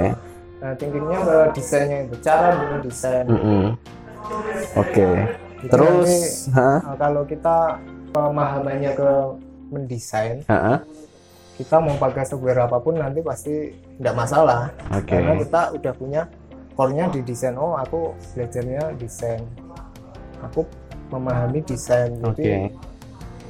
nah 0.58 0.72
thinkingnya 0.78 1.18
ke 1.20 1.36
desainnya 1.52 1.98
itu 2.06 2.16
cara 2.22 2.48
mendesain 2.54 3.26
Mm-mm. 3.26 3.64
Oke. 4.78 5.08
Jadi 5.62 5.68
Terus, 5.68 6.10
nanti? 6.48 6.78
Nah, 6.82 6.96
kalau 6.96 7.22
kita 7.22 7.56
pemahamannya 8.10 8.90
ke 8.92 9.10
mendesain 9.70 10.36
Hah? 10.46 10.78
kita 11.52 11.76
mau 11.78 11.94
pakai 11.96 12.24
software 12.24 12.62
apa 12.62 12.78
pun 12.78 12.96
nanti 12.96 13.20
pasti 13.20 13.70
tidak 13.98 14.14
masalah 14.16 14.70
Oke. 14.90 15.12
karena 15.12 15.34
kita 15.38 15.60
udah 15.72 15.92
punya 15.94 16.22
core-nya 16.72 17.06
di 17.08 17.20
desain 17.22 17.54
oh 17.54 17.74
aku 17.74 18.10
belajarnya 18.32 18.96
desain 18.96 19.40
aku 20.40 20.64
memahami 21.12 21.60
desain 21.62 22.16
jadi 22.32 22.72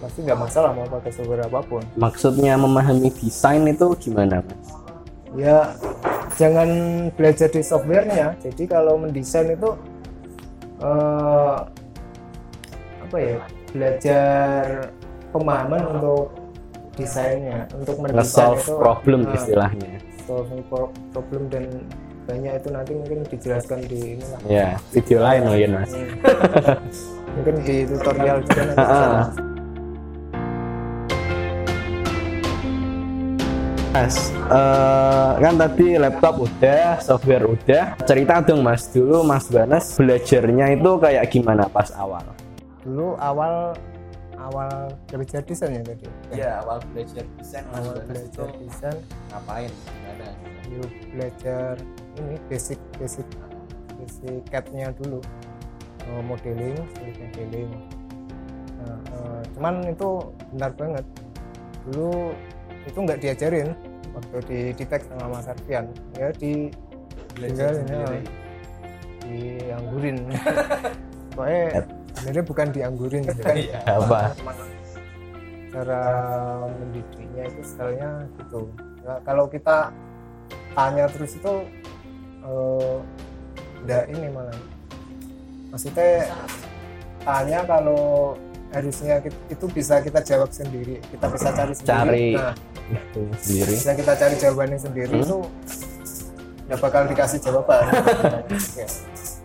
pasti 0.02 0.19
nggak 0.26 0.35
masalah 0.37 0.75
mau 0.75 0.83
pakai 0.90 1.14
software 1.14 1.47
apa 1.47 1.62
pun 1.62 1.83
Maksudnya 1.95 2.59
memahami 2.59 3.09
desain 3.14 3.62
itu 3.64 3.87
gimana 4.02 4.42
mas? 4.42 4.66
ya 5.33 5.73
jangan 6.37 6.69
belajar 7.14 7.49
di 7.49 7.62
softwarenya 7.62 8.35
jadi 8.42 8.62
kalau 8.66 8.99
mendesain 8.99 9.49
itu 9.49 9.71
eh, 10.83 11.57
apa 13.00 13.16
ya 13.16 13.38
belajar 13.71 14.90
pemahaman 15.31 15.83
untuk 15.97 16.35
desainnya 16.92 17.64
untuk 17.73 17.97
mendesain 18.02 18.59
itu 18.59 18.75
problem 18.76 19.25
eh, 19.25 19.33
istilahnya. 19.38 19.90
solving 20.26 20.62
pro- 20.69 20.92
problem 21.14 21.49
dan 21.49 21.64
banyak 22.23 22.52
itu 22.55 22.69
nanti 22.71 22.93
mungkin 22.95 23.19
dijelaskan 23.26 23.79
di 23.83 23.99
ini 24.14 24.25
lah 24.25 24.41
Ya, 24.47 24.69
video 24.91 25.19
lain 25.21 25.41
mungkin 25.45 25.71
mas. 25.75 25.91
mungkin 27.35 27.55
di 27.61 27.76
tutorial 27.85 28.38
juga 28.43 28.61
nanti 28.64 28.79
Ah, 28.79 28.87
bisa. 28.87 29.07
ah. 29.09 29.29
Mas, 33.93 34.17
eh, 34.33 35.31
kan 35.37 35.55
tadi 35.59 35.87
laptop 35.95 36.41
udah, 36.41 36.97
software 36.99 37.45
udah. 37.45 37.93
Cerita 38.02 38.41
dong 38.41 38.64
mas, 38.64 38.88
dulu 38.88 39.21
mas 39.21 39.45
Banas 39.47 39.93
belajarnya 39.93 40.73
itu 40.73 40.91
kayak 40.97 41.29
gimana 41.29 41.67
pas 41.67 41.93
awal? 41.93 42.25
dulu 42.83 43.14
awal 43.17 43.79
awal 44.37 44.67
kerja 45.07 45.38
desain 45.41 45.71
ya 45.73 45.83
tadi 45.85 46.02
Iya, 46.35 46.50
awal 46.59 46.83
belajar 46.91 47.23
desain 47.37 47.62
awal 47.71 47.95
belajar 48.02 48.49
desain 48.57 48.97
ngapain? 49.29 49.71
Gimana? 49.71 50.29
yuk 50.67 50.91
belajar 51.12 51.75
ini 52.21 52.37
basic 52.49 52.81
basic 53.00 53.26
basic 53.97 54.42
CAD-nya 54.50 54.92
dulu. 54.97 55.21
Eh, 56.02 56.23
modeling 56.26 56.76
modeling. 56.99 57.71
Nah, 58.83 58.99
eh, 58.99 59.40
cuman 59.54 59.75
itu 59.87 60.09
benar 60.54 60.71
banget. 60.75 61.04
Dulu 61.87 62.35
itu 62.83 62.99
nggak 62.99 63.21
diajarin 63.23 63.69
waktu 64.12 64.37
di 64.76 64.85
teks 64.85 65.09
sama 65.09 65.38
Mas 65.38 65.49
Arfian 65.49 65.88
ya 66.19 66.28
di 66.37 66.69
tinggal 67.38 67.73
ini 67.87 68.21
dianggurin. 69.23 70.19
Pokoknya 71.33 71.64
sebenarnya 72.12 72.45
bukan 72.45 72.66
dianggurin 72.75 73.23
gitu 73.31 73.40
kan 73.40 73.57
Apa? 73.88 74.21
cara 75.73 76.04
mendidiknya 76.69 77.49
itu 77.49 77.61
stylenya 77.64 78.28
gitu. 78.37 78.69
Nah, 79.09 79.19
kalau 79.25 79.49
kita 79.49 79.88
tanya 80.76 81.09
terus 81.09 81.33
itu 81.33 81.64
eh, 82.42 82.94
nggak 83.82 84.02
ini 84.08 84.26
malah 84.28 84.58
maksudnya 85.68 86.28
tanya 87.20 87.61
kalau 87.64 88.34
harusnya 88.70 89.20
itu 89.46 89.64
bisa 89.68 90.00
kita 90.00 90.20
jawab 90.20 90.49
sendiri 90.49 90.96
kita 91.08 91.26
bisa 91.28 91.49
cari 91.50 91.72
sendiri 91.72 91.92
Cari. 91.92 92.28
nah 92.34 92.54
sendiri. 93.44 93.72
bisa 93.72 93.92
kita 93.92 94.12
cari 94.14 94.34
jawabannya 94.37 94.78
sendiri 94.78 95.12
Hmm. 95.12 95.22
itu 95.22 95.38
nggak 96.62 96.80
bakal 96.80 97.02
dikasih 97.04 97.40
jawaban 97.40 97.84
Ya. 98.75 98.87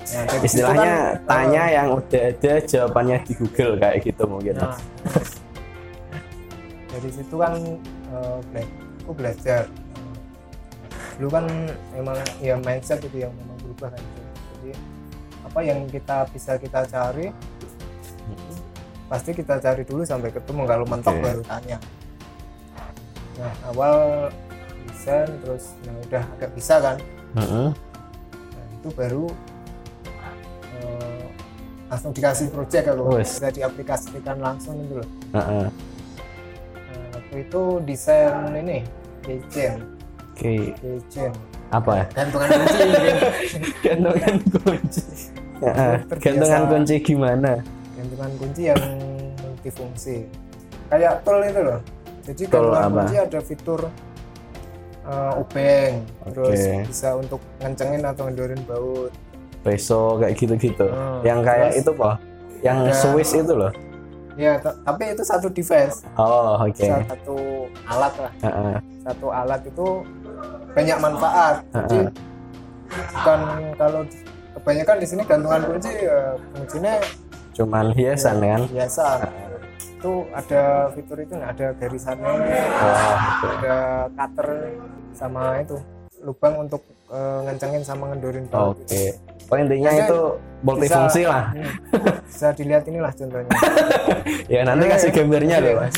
Nah, 0.08 0.24
Istilahnya 0.40 1.20
kan, 1.20 1.28
tanya 1.28 1.64
yang 1.68 1.88
udah 1.92 2.32
ada 2.32 2.64
jawabannya 2.64 3.28
di 3.28 3.34
Google 3.36 3.76
kayak 3.76 4.08
gitu 4.08 4.24
mungkin. 4.24 4.56
Nah, 4.56 4.80
dari 6.96 7.10
situ 7.12 7.36
kan 7.36 7.60
bela- 8.48 8.72
aku 9.04 9.12
belajar. 9.12 9.68
Dulu 11.18 11.30
kan 11.34 11.46
emang 11.98 12.18
ya 12.40 12.56
mindset 12.62 13.02
itu 13.02 13.26
yang 13.26 13.34
memang 13.34 13.58
berubah 13.66 13.90
kan. 13.94 14.04
Jadi 14.58 14.72
apa 15.46 15.60
yang 15.66 15.80
kita 15.90 16.30
bisa 16.30 16.56
kita 16.62 16.86
cari 16.86 17.34
pasti 19.08 19.32
kita 19.32 19.56
cari 19.64 19.88
dulu 19.88 20.04
sampai 20.04 20.36
ketemu 20.36 20.68
kalau 20.68 20.86
mentok 20.86 21.16
Oke. 21.16 21.24
baru 21.24 21.42
tanya. 21.48 21.78
Nah 23.40 23.54
awal 23.72 23.96
desain 24.92 25.30
terus 25.40 25.72
nah 25.88 25.96
udah 25.96 26.24
agak 26.38 26.52
bisa 26.52 26.76
kan 26.84 26.98
Heeh. 27.40 27.70
Nah, 28.34 28.66
itu 28.76 28.90
baru 28.92 29.26
eh, 30.76 31.26
langsung 31.88 32.12
dikasih 32.12 32.52
project 32.52 32.84
kalau 32.92 33.16
Wes. 33.16 33.40
bisa 33.40 33.48
diaplikasikan 33.52 34.38
langsung 34.44 34.76
itu 34.84 35.00
loh. 35.00 35.10
Heeh. 35.40 35.68
Nah, 36.76 37.06
waktu 37.16 37.36
itu 37.48 37.62
desain 37.88 38.52
ini 38.60 38.84
keychain 39.24 39.80
Oke, 40.38 40.54
apa 41.68 41.92
ya? 41.92 42.06
gantungan 42.14 42.50
kunci 42.54 42.78
Gantungan 43.86 44.36
kunci. 44.54 45.02
Gantungan 46.20 46.64
kunci 46.70 46.96
gimana? 47.02 47.52
gantungan 47.98 48.32
kunci 48.38 48.62
yang 48.64 48.78
multifungsi 49.36 50.30
kayak 50.86 51.26
tool 51.26 51.42
itu 51.42 51.58
loh 51.60 51.82
jadi 52.22 52.42
Tool 52.46 52.70
gantungan 52.70 52.86
apa? 52.86 53.00
kunci 53.02 53.16
ada 53.18 53.40
fitur 53.42 53.82
uh, 55.02 55.34
obeng 55.36 56.06
terus 56.30 56.62
Oke. 56.62 56.86
bisa 56.86 57.10
untuk 57.18 57.42
ngencengin 57.58 58.06
atau 58.06 58.30
ngendorin 58.30 58.62
baut 58.64 59.10
Peso 59.58 60.22
kayak 60.22 60.38
gitu-gitu. 60.38 60.86
Hmm, 60.86 61.26
yang 61.26 61.42
kayak 61.42 61.74
terus 61.74 61.82
itu 61.82 61.92
kok. 61.92 62.16
Yang 62.62 62.78
ada- 62.80 62.94
Swiss 62.96 63.32
itu 63.34 63.52
loh. 63.52 63.74
ya 64.38 64.54
tapi 64.62 65.04
itu 65.10 65.24
satu 65.26 65.50
device 65.50 66.06
Oh, 66.14 66.62
oke. 66.62 66.78
satu 66.86 67.36
alat 67.84 68.14
lah 68.16 68.32
Heeh. 68.40 68.76
satu 69.02 69.28
alat 69.28 69.66
itu 69.66 69.88
banyak 70.72 70.98
manfaat 70.98 71.56
jadi 71.86 72.00
bukan 73.14 73.40
kalau 73.76 74.02
kebanyakan 74.54 74.98
di 74.98 75.08
sini 75.08 75.22
gantungan 75.24 75.62
kunci 75.64 75.92
ya 75.94 76.20
fungsinya 76.52 76.94
Cuman 77.52 77.90
hiasan 77.92 78.38
kan? 78.38 78.62
biasa 78.70 79.06
itu 79.82 80.14
ada 80.30 80.62
fitur 80.94 81.18
itu 81.18 81.34
nggak 81.34 81.52
ada 81.52 81.68
garisannya 81.74 82.30
Oh, 82.30 83.16
ada 83.50 83.78
cutter 84.08 84.50
sama 85.12 85.58
itu 85.58 85.74
lubang 86.20 86.54
untuk 86.60 86.82
eh, 87.08 87.40
ngencengin 87.44 87.82
sama 87.82 88.14
ngendorin 88.14 88.46
baut 88.46 88.78
Oke. 88.78 89.18
Oh 89.48 89.56
intinya 89.56 89.90
Jadi, 89.90 90.06
itu 90.06 90.20
multifungsi 90.60 91.22
lah. 91.24 91.50
Hmm. 91.50 91.72
bisa 92.22 92.48
dilihat 92.52 92.84
inilah 92.86 93.10
contohnya 93.10 93.50
Ya 94.54 94.62
nanti 94.62 94.84
Eh, 94.84 94.90
kasih 94.92 95.10
gambarnya 95.12 95.58
iya. 95.58 95.66
deh 95.66 95.74
mas. 95.74 95.96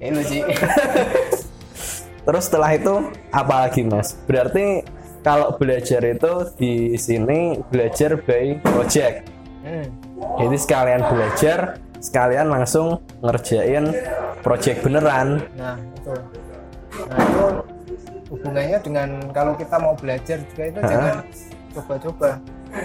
ini 0.00 0.22
sih 0.22 0.40
Terus 2.28 2.44
setelah 2.44 2.76
itu 2.76 2.94
apa 3.32 3.54
lagi 3.64 3.88
mas? 3.88 4.12
Berarti 4.28 4.84
kalau 5.24 5.56
belajar 5.56 6.04
itu 6.04 6.32
di 6.60 6.92
sini 7.00 7.56
belajar 7.72 8.20
by 8.20 8.60
project. 8.60 9.32
hmm. 9.64 9.88
Jadi 10.36 10.56
sekalian 10.60 11.08
belajar, 11.08 11.80
sekalian 12.04 12.52
langsung 12.52 13.00
ngerjain 13.24 13.96
project 14.44 14.84
beneran. 14.84 15.40
nah 15.56 15.80
itu 15.80 16.12
nah 16.98 17.18
itu 17.20 17.44
hubungannya 18.28 18.78
dengan 18.84 19.08
kalau 19.32 19.52
kita 19.56 19.76
mau 19.80 19.94
belajar 19.96 20.36
juga 20.52 20.62
itu 20.68 20.80
Hah? 20.84 20.88
jangan 20.88 21.16
coba-coba 21.72 22.30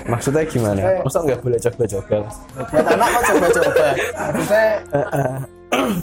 Maksudnya 0.07 0.43
gimana? 0.47 0.81
Masa 1.03 1.19
nggak 1.27 1.39
boleh 1.43 1.59
coba-coba? 1.59 2.17
Buat 2.71 2.87
anak 2.87 3.07
kok 3.11 3.23
coba-coba 3.27 3.87
maksudnya 4.31 4.67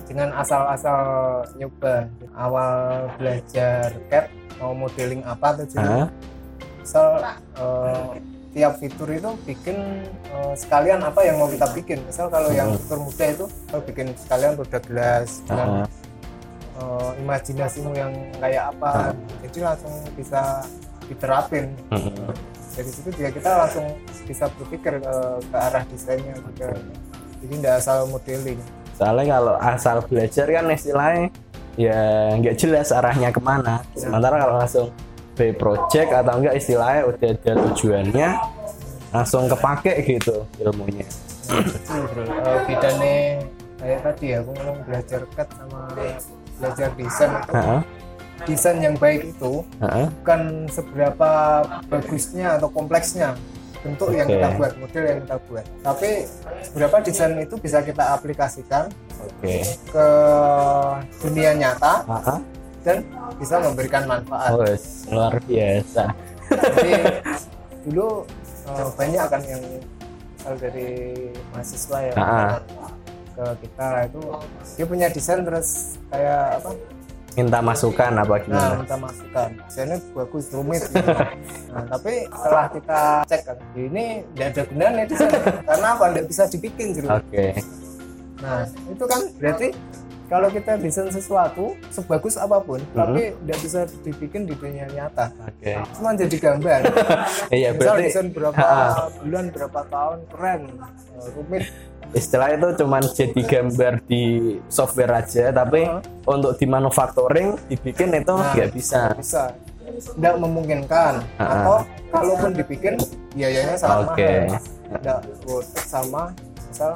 dengan 0.08 0.28
asal-asal 0.36 1.02
nyoba 1.56 2.08
awal 2.34 3.08
belajar 3.16 3.94
CAD 4.10 4.26
mau 4.60 4.76
modeling 4.76 5.24
apa 5.24 5.62
tuh 5.62 5.66
jadi 5.72 6.04
Hah? 6.04 6.08
misal 6.80 7.06
eh, 7.56 8.10
tiap 8.50 8.82
fitur 8.82 9.08
itu 9.14 9.30
bikin 9.46 9.78
eh, 10.10 10.54
sekalian 10.58 11.00
apa 11.06 11.22
yang 11.22 11.38
mau 11.38 11.46
kita 11.46 11.70
bikin. 11.70 12.02
Misal 12.06 12.26
kalau 12.28 12.50
yang 12.50 12.74
fitur 12.74 12.98
mudah 12.98 13.28
itu 13.30 13.46
kalau 13.70 13.82
bikin 13.86 14.06
sekalian 14.18 14.52
roda 14.58 14.78
gelas 14.82 15.42
dengan 15.46 15.86
eh, 16.78 17.10
imajinasimu 17.22 17.90
yang 17.94 18.12
kayak 18.42 18.74
apa. 18.74 19.14
Jadi 19.46 19.58
langsung 19.62 19.94
bisa 20.18 20.66
diterapin. 21.06 21.74
Mm-mm. 21.90 22.30
dari 22.70 22.86
situ 22.86 23.10
juga 23.10 23.34
kita 23.34 23.50
langsung 23.66 23.86
bisa 24.24 24.46
berpikir 24.54 25.02
eh, 25.02 25.38
ke 25.42 25.56
arah 25.58 25.84
desainnya 25.90 26.34
juga. 26.38 26.70
Jadi 27.40 27.54
tidak 27.56 27.74
asal 27.80 28.04
modeling 28.10 28.60
Soalnya 29.00 29.40
kalau 29.40 29.56
asal 29.56 29.96
belajar 30.04 30.44
kan 30.44 30.68
istilahnya 30.68 31.32
ya 31.80 32.00
nggak 32.36 32.54
jelas 32.60 32.92
arahnya 32.92 33.32
ke 33.32 33.40
mana. 33.40 33.80
Sementara 33.96 34.44
kalau 34.44 34.60
langsung 34.60 34.86
by 35.40 35.56
project 35.56 36.12
atau 36.12 36.36
enggak 36.36 36.60
istilahnya 36.60 37.08
udah 37.08 37.28
ada 37.32 37.52
tujuannya 37.64 38.28
langsung 39.08 39.48
kepake 39.48 40.04
gitu 40.04 40.44
ilmunya. 40.60 41.08
Betul, 41.48 42.04
bro. 42.12 42.28
Bedanya 42.68 43.40
kayak 43.80 44.00
tadi 44.04 44.24
ya 44.36 44.44
aku 44.44 44.50
ngomong 44.52 44.78
belajar 44.84 45.20
CAD 45.32 45.48
sama 45.56 45.80
belajar 46.60 46.88
desain 47.00 47.32
desain 48.44 48.78
yang 48.84 48.96
baik 49.00 49.32
itu 49.32 49.64
bukan 50.20 50.68
seberapa 50.68 51.30
bagusnya 51.88 52.60
atau 52.60 52.68
kompleksnya 52.68 53.32
bentuk 53.80 54.08
yang 54.12 54.28
Oke. 54.28 54.34
kita 54.36 54.48
buat 54.56 54.72
model 54.76 55.04
yang 55.04 55.18
kita 55.24 55.36
buat 55.48 55.64
tapi 55.80 56.10
seberapa 56.62 56.96
desain 57.00 57.32
itu 57.40 57.54
bisa 57.56 57.78
kita 57.80 58.04
aplikasikan 58.12 58.84
Oke. 59.18 59.64
ke 59.88 60.06
dunia 61.24 61.50
nyata 61.56 62.04
Heeh. 62.04 62.38
dan 62.84 62.96
bisa 63.40 63.56
memberikan 63.60 64.04
manfaat 64.04 64.50
Oh, 64.52 64.64
luar 65.08 65.34
biasa. 65.44 66.04
jadi 66.50 66.92
dulu 67.88 68.28
eh, 68.68 68.90
banyak 68.94 69.26
kan 69.28 69.42
yang 69.48 69.62
misal 70.36 70.54
dari 70.56 70.88
mahasiswa 71.52 71.98
ya 72.00 72.12
ke 73.30 73.44
kita 73.64 73.88
itu 74.08 74.20
dia 74.76 74.86
punya 74.88 75.06
desain 75.08 75.40
terus 75.40 75.96
kayak 76.12 76.60
apa 76.60 76.70
Minta 77.38 77.58
masukan 77.62 78.10
apa 78.10 78.34
nah 78.34 78.40
gimana? 78.42 78.74
minta 78.82 78.96
masukan 78.98 79.48
desainnya 79.66 79.98
bagus 80.12 80.46
rumit 80.50 80.82
gitu. 80.82 80.98
nah 81.72 81.82
tapi 81.86 82.12
setelah 82.26 82.66
kita 82.74 83.00
cek 83.30 83.40
kan 83.46 83.56
ini 83.78 84.04
tidak 84.34 84.48
ada 84.50 84.62
gunanya 84.66 85.02
desain 85.06 85.30
karena 85.62 85.88
apa 85.94 86.04
tidak 86.10 86.24
bisa 86.26 86.42
dibikin 86.50 86.86
gitu 86.90 87.06
Oke. 87.06 87.46
nah 88.42 88.66
itu 88.66 89.04
kan 89.06 89.20
berarti 89.38 89.68
kalau 90.30 90.46
kita 90.46 90.78
desain 90.78 91.10
sesuatu 91.10 91.74
sebagus 91.90 92.38
apa 92.38 92.62
pun 92.62 92.78
tapi 92.92 93.34
tidak 93.34 93.58
bisa 93.58 93.80
dibikin 94.00 94.46
di 94.46 94.54
dunia 94.54 94.86
nyata 94.88 95.34
Oke. 95.42 95.74
cuma 95.92 96.14
jadi 96.14 96.36
gambar 96.38 96.80
Iya 97.50 97.68
misal 97.74 97.76
berarti 97.76 98.04
desain 98.06 98.28
berapa 98.30 98.54
Ha-ha. 98.56 99.10
bulan 99.20 99.44
berapa 99.50 99.80
tahun 99.84 100.18
keren 100.30 100.60
rumit 101.34 101.64
istilah 102.10 102.48
itu 102.52 102.68
cuman 102.76 103.02
jadi 103.10 103.40
gambar 103.40 103.92
di 104.04 104.22
software 104.66 105.14
aja 105.16 105.50
tapi 105.50 105.82
Heeh. 105.84 105.98
untuk 106.24 106.54
di 106.56 106.66
manufacturing 106.66 107.58
dibikin 107.66 108.14
itu 108.14 108.30
Nah. 108.30 108.54
nggak 108.54 108.70
bisa. 108.70 109.10
bisa 109.14 109.50
tidak 109.90 110.34
memungkinkan 110.38 111.26
Ha-ha. 111.36 111.54
atau 111.58 111.76
kalaupun 112.08 112.50
dibikin 112.54 112.94
biayanya 113.34 113.74
sama 113.74 114.14
Oke. 114.14 114.46
tidak 114.94 115.18
sama 115.76 116.22
misal 116.64 116.94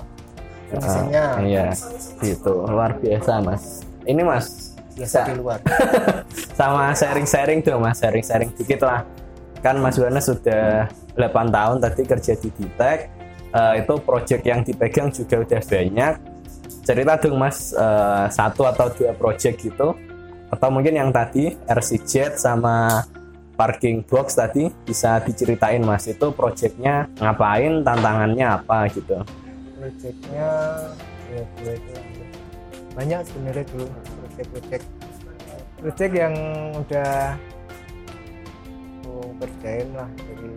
fungsinya 0.79 1.25
Iya, 1.43 1.67
gitu. 2.23 2.65
Luar 2.67 2.99
biasa, 2.99 3.43
Mas. 3.43 3.83
Ini 4.05 4.23
Mas, 4.23 4.75
biasa 4.95 5.31
di 5.31 5.35
luar 5.41 5.59
sama 6.59 6.93
sharing-sharing 6.93 7.61
tuh, 7.65 7.79
Mas. 7.81 7.99
Sharing-sharing 8.01 8.53
dikit 8.57 8.85
lah. 8.85 9.03
Kan 9.65 9.81
Mas 9.81 9.97
Wana 9.97 10.21
sudah 10.21 10.87
8 11.17 11.49
tahun 11.51 11.77
tadi 11.81 12.03
kerja 12.05 12.33
di 12.37 12.49
Ditek. 12.53 12.99
Eh, 13.55 13.75
itu 13.87 13.95
project 14.03 14.43
yang 14.45 14.61
dipegang 14.67 15.09
juga 15.15 15.41
udah 15.41 15.63
banyak. 15.63 16.15
Cerita 16.85 17.17
dong, 17.17 17.39
Mas, 17.41 17.73
eh, 17.73 18.27
satu 18.29 18.69
atau 18.69 18.93
dua 18.93 19.17
project 19.17 19.63
gitu. 19.63 19.97
Atau 20.53 20.69
mungkin 20.69 20.95
yang 20.95 21.11
tadi 21.11 21.57
RCJ 21.65 22.37
sama 22.37 23.03
parking 23.55 24.03
box 24.03 24.35
tadi 24.35 24.67
bisa 24.83 25.23
diceritain 25.23 25.79
Mas 25.83 26.11
itu 26.11 26.35
projectnya 26.35 27.07
ngapain 27.23 27.87
tantangannya 27.87 28.47
apa 28.51 28.91
gitu 28.91 29.23
proyeknya 29.85 30.49
ya 31.29 31.43
proyek 31.61 31.83
banyak 32.97 33.21
sebenarnya 33.29 33.65
dulu 33.69 33.87
proyek-proyek 34.33 34.83
proyek 35.85 36.13
yang 36.17 36.35
udah 36.73 37.37
aku 39.05 39.29
kerjain 39.45 39.93
lah 39.93 40.09
dari 40.17 40.53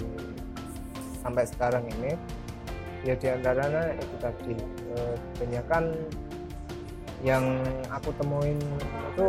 sampai 1.20 1.44
sekarang 1.44 1.84
ini. 2.00 2.16
Ya 3.06 3.14
di 3.20 3.28
antaranya 3.28 3.92
itu 4.00 4.16
tadi 4.24 4.56
eh, 4.96 5.16
kebanyakan 5.36 5.84
yang 7.28 7.44
aku 7.92 8.16
temuin 8.16 8.56
itu 9.12 9.28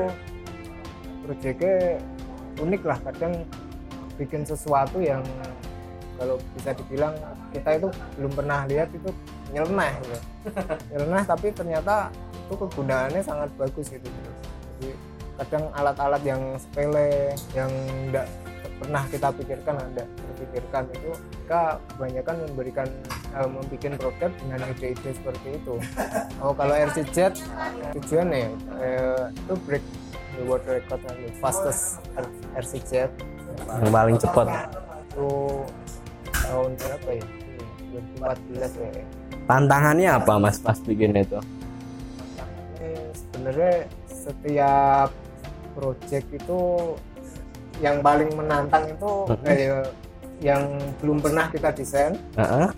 proyeknya 1.26 1.98
unik 2.62 2.82
lah. 2.86 2.98
Kadang 3.10 3.42
bikin 4.14 4.46
sesuatu 4.46 5.02
yang 5.02 5.26
kalau 6.18 6.38
bisa 6.54 6.74
dibilang 6.74 7.14
kita 7.50 7.78
itu 7.78 7.88
belum 8.18 8.32
pernah 8.34 8.66
lihat 8.66 8.90
itu 8.94 9.10
nyeleneh 9.52 9.92
gitu. 10.04 10.18
nyeleneh 10.92 11.24
tapi 11.24 11.46
ternyata 11.52 12.12
itu 12.48 12.54
kegunaannya 12.56 13.22
sangat 13.24 13.48
bagus 13.60 13.92
gitu 13.92 14.08
jadi 14.78 14.90
kadang 15.38 15.64
alat-alat 15.76 16.22
yang 16.26 16.42
sepele 16.58 17.36
yang 17.54 17.70
tidak 18.10 18.26
pernah 18.78 19.02
kita 19.10 19.28
pikirkan 19.34 19.74
ada 19.74 20.04
terpikirkan 20.06 20.82
itu 20.94 21.10
kita 21.44 21.62
kebanyakan 21.94 22.34
memberikan 22.46 22.88
eh, 23.34 23.48
membuat 23.50 23.94
produk 23.98 24.30
dengan 24.38 24.58
ide-ide 24.70 25.10
seperti 25.14 25.48
itu. 25.58 25.74
Oh 26.38 26.54
kalau 26.54 26.70
RCZ 26.70 27.42
tujuannya 27.98 28.38
ya, 28.38 28.50
eh, 28.78 29.24
itu 29.34 29.54
break 29.66 29.82
the 30.38 30.42
world 30.46 30.62
record 30.70 31.02
and 31.10 31.26
the 31.26 31.34
fastest 31.42 31.98
RCZ 32.54 33.10
yang 33.82 33.90
paling 33.90 34.14
cepat. 34.22 34.70
Itu 35.10 35.66
tahun 36.30 36.78
berapa 36.78 37.10
ya? 37.18 37.26
2014 38.22 38.78
ya 38.78 38.90
tantangannya 39.48 40.10
apa 40.12 40.36
mas 40.36 40.60
pas 40.60 40.76
bikin 40.84 41.16
itu 41.16 41.40
ini 42.78 42.92
sebenarnya 43.16 43.74
setiap 44.06 45.10
project 45.72 46.26
itu 46.36 46.60
yang 47.80 48.02
paling 48.04 48.28
menantang 48.36 48.92
itu 48.92 49.12
kayak 49.46 49.88
yang 50.38 50.62
belum 51.02 51.18
pernah 51.18 51.50
kita 51.50 51.72
desain 51.74 52.14
Heeh. 52.36 52.68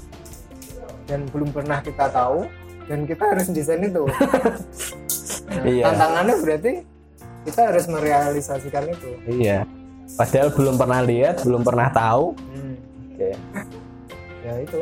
dan 1.09 1.21
belum 1.35 1.51
pernah 1.53 1.83
kita 1.83 2.09
tahu 2.09 2.47
dan 2.91 3.07
kita 3.07 3.23
harus 3.23 3.47
desain 3.55 3.83
itu. 3.87 4.05
Nah, 5.51 5.67
Iya. 5.67 5.83
Tantangannya 5.91 6.35
berarti 6.47 6.73
kita 7.43 7.75
harus 7.75 7.91
merealisasikan 7.91 8.87
itu. 8.87 9.11
Iya. 9.27 9.67
Padahal 10.15 10.55
belum 10.55 10.79
pernah 10.79 11.01
lihat, 11.03 11.43
belum 11.43 11.67
pernah 11.67 11.91
tahu. 11.91 12.39
Hmm. 12.39 12.75
Oke. 13.11 13.31
Ya 14.47 14.53
itu. 14.63 14.79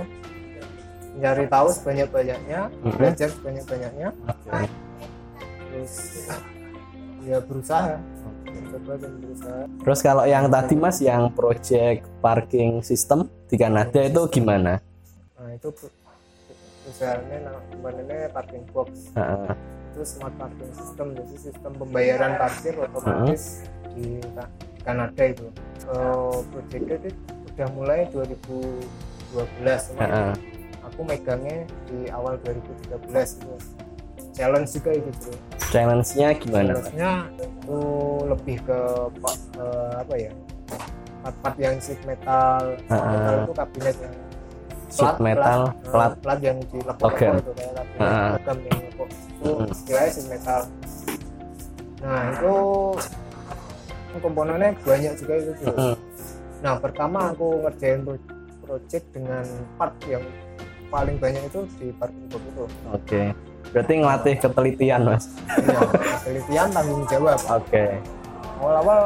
Mencari 1.18 1.50
tahu 1.50 1.66
sebanyak-banyaknya, 1.68 2.60
Mhm. 2.78 2.94
belajar 2.94 3.28
sebanyak-banyaknya, 3.28 4.08
Oke. 4.22 4.50
terus 5.66 5.94
ya 7.20 7.38
berusaha. 7.42 7.98
Coba 8.68 8.92
dan 8.94 9.12
berusaha. 9.18 9.60
Terus 9.82 10.00
kalau 10.00 10.24
yang 10.24 10.46
tadi 10.46 10.74
Mas 10.74 10.98
yang 11.00 11.26
project 11.32 12.06
parking 12.20 12.78
system 12.80 13.26
di 13.46 13.56
Kanada 13.56 13.98
itu 13.98 14.22
gimana? 14.30 14.78
Nah, 15.34 15.50
itu 15.50 15.74
perusahaannya 15.74 17.38
namanya 17.42 18.30
parking 18.30 18.62
box. 18.70 19.10
Heeh. 19.12 19.50
itu 19.88 20.04
smart 20.06 20.30
parking 20.38 20.70
system 20.70 21.06
jadi 21.10 21.36
sistem 21.42 21.72
pembayaran 21.74 22.38
parkir 22.38 22.70
otomatis 22.78 23.66
di 23.90 24.22
Ka- 24.30 24.52
Kanada 24.84 25.22
itu 25.26 25.50
uh, 25.88 26.38
projectnya 26.46 27.02
itu 27.02 27.10
udah 27.50 27.68
mulai 27.74 28.06
2012 28.06 28.86
cuman 29.90 30.06
Heeh. 30.06 30.32
Aku 30.88 31.00
megangnya 31.02 31.58
di 31.84 32.08
awal 32.08 32.40
2013 32.40 32.96
itu 33.36 33.52
challenge 34.32 34.70
juga 34.72 34.90
itu 34.94 35.10
bro 35.12 35.34
Challenge-nya 35.68 36.28
gimana? 36.34 36.72
Challenge-nya 36.72 37.12
itu 37.36 37.78
lebih 38.24 38.56
ke 38.62 38.78
eh, 39.58 39.92
apa 39.98 40.14
ya 40.16 40.32
part-part 41.20 41.56
yang 41.58 41.76
sheet 41.78 42.00
metal 42.02 42.62
sheet 42.78 42.88
Heeh. 42.88 43.10
metal 43.10 43.34
itu 43.38 43.52
kabinet 43.54 43.96
yang 43.98 44.14
Sheet 44.88 45.20
metal, 45.20 45.60
eh, 45.68 45.84
plat. 45.84 46.12
plat 46.16 46.40
yang 46.40 46.56
di 46.64 46.78
lepok 46.80 47.12
Logam. 47.12 47.34
itu 47.36 47.52
kayak 47.52 47.72
kabinet 47.74 48.00
Heeh. 48.00 48.28
logam 48.32 48.58
yang 48.62 48.78
lepok 48.82 49.08
itu 49.12 49.50
Mm. 49.50 49.66
istilahnya 49.68 50.10
sheet 50.10 50.28
metal 50.28 50.60
nah 51.98 52.20
itu 52.30 52.54
komponennya 54.18 54.70
banyak 54.80 55.12
juga 55.14 55.34
itu 55.36 55.50
bro. 55.60 55.94
Nah 56.58 56.74
pertama 56.74 57.30
aku 57.30 57.62
ngerjain 57.62 58.02
pro- 58.02 58.26
project 58.60 59.06
dengan 59.12 59.44
part 59.76 59.94
yang 60.04 60.24
paling 60.88 61.16
banyak 61.16 61.42
itu 61.42 61.60
di 61.76 61.92
parking 61.92 62.26
itu 62.26 62.38
Oke. 62.90 63.22
Berarti 63.68 63.92
ngelatih 63.94 64.34
ketelitian, 64.38 65.00
Mas. 65.04 65.24
ya, 65.60 65.80
penelitian 66.24 66.68
tanggung 66.70 67.04
jawab 67.06 67.36
Oke. 67.50 67.84
awal-awal 68.58 69.00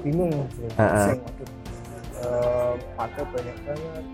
bingung 0.00 0.32
sih 0.50 0.68
pusing 0.70 1.20
waduh 1.20 1.50
Eh, 2.16 2.72
pakai 2.94 3.20
banyak 3.26 3.56
banget 3.62 4.04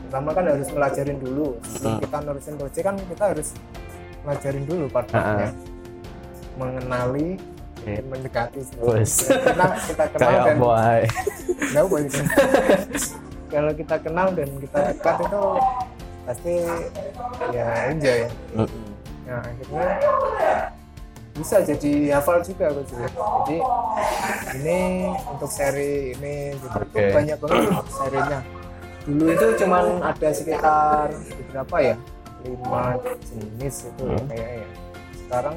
pertama 0.00 0.28
kan 0.32 0.44
harus 0.46 0.68
pelajarin 0.70 1.18
dulu 1.18 1.46
sebelum 1.62 1.90
Hmm. 1.90 2.00
kita 2.00 2.16
nerusin 2.22 2.54
project 2.56 2.84
kan 2.84 2.96
kita 2.96 3.24
harus 3.26 3.48
pelajarin 4.22 4.64
dulu 4.64 4.84
part-partnya 4.88 5.48
mengenali 6.54 7.28
Oke. 7.76 7.92
dan 7.92 8.04
mendekati 8.08 8.60
karena 8.64 9.66
kita 9.76 10.04
kenal 10.08 10.24
Kayak 10.24 10.44
dan 10.46 10.56
boy. 10.56 11.00
Kalau 13.46 13.72
kita 13.72 13.96
kenal 14.00 14.26
dan 14.32 14.48
kita 14.56 14.78
dekat 14.88 15.16
itu 15.20 15.42
pasti 16.24 16.54
ya 17.52 17.68
enjoy 17.92 18.20
Heeh. 18.28 18.68
Nah 19.24 19.40
akhirnya 19.40 19.88
bisa 21.34 21.56
jadi 21.60 21.92
hafal 22.14 22.38
juga 22.40 22.70
aku 22.70 22.82
juga. 22.86 23.06
Jadi 23.10 23.56
ini 24.54 24.80
untuk 25.26 25.50
seri 25.50 26.14
ini 26.14 26.54
gitu. 26.54 26.66
Itu 26.70 26.94
Oke. 26.94 27.04
banyak 27.10 27.36
banget 27.42 27.86
serinya. 27.90 28.40
Dulu 29.04 29.24
itu 29.28 29.46
cuman 29.60 29.84
ada 30.00 30.28
sekitar 30.30 31.06
berapa 31.50 31.76
ya? 31.82 31.96
lima 32.44 33.00
jenis 33.24 33.88
itu 33.88 34.04
Hmm. 34.04 34.28
kayaknya. 34.28 34.68
Sekarang 35.16 35.56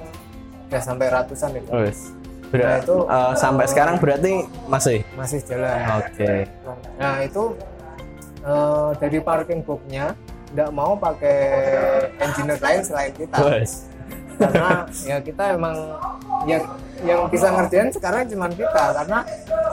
udah 0.66 0.82
sampai 0.82 1.08
ratusan 1.12 1.52
itu. 1.60 1.70
Wes. 1.70 2.00
Nah, 2.48 2.48
Ber- 2.48 2.80
itu, 2.80 2.96
eh, 3.04 3.34
sampai 3.36 3.66
eh, 3.68 3.70
sekarang 3.70 3.96
berarti 4.00 4.32
masih. 4.72 5.00
Masih 5.14 5.40
jalan. 5.44 6.00
Oke. 6.00 6.48
Nah 6.96 7.16
itu 7.22 7.44
eh, 8.42 8.90
dari 8.98 9.20
parking 9.20 9.62
boxnya 9.62 10.16
nggak 10.56 10.72
mau 10.72 10.96
pakai 10.96 11.40
engineer 12.20 12.60
lain 12.60 12.82
selain 12.84 13.12
kita. 13.14 13.38
Wes. 13.44 13.88
karena 14.38 14.86
ya 15.02 15.18
kita 15.18 15.44
emang 15.58 15.74
ya 16.46 16.62
yang 17.02 17.26
bisa 17.26 17.50
ngerjain 17.50 17.90
sekarang 17.90 18.30
cuma 18.30 18.46
kita 18.54 18.84
karena 18.94 19.20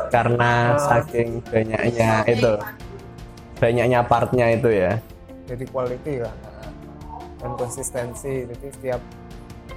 Karena 0.09 0.51
Eh. 0.73 0.81
saking 0.81 1.29
banyaknya 1.51 2.13
itu. 2.25 2.53
Banyaknya 3.61 4.01
partnya 4.05 4.47
itu 4.53 4.71
ya. 4.71 4.93
jadi 5.45 5.65
quality 5.69 6.25
kan 6.25 6.37
dan 7.37 7.53
konsistensi 7.61 8.49
jadi 8.49 8.67
setiap 8.73 9.01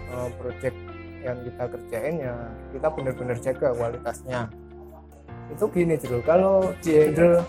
uh, 0.08 0.32
project 0.40 0.78
yang 1.20 1.36
kita 1.44 1.64
kerjain 1.68 2.16
ya 2.24 2.36
kita 2.72 2.88
benar-benar 2.88 3.38
jaga 3.44 3.68
kualitasnya 3.76 4.48
itu 5.52 5.66
gini 5.68 6.00
dulu 6.00 6.20
kalau 6.24 6.72
di 6.80 6.92
handle 6.96 7.44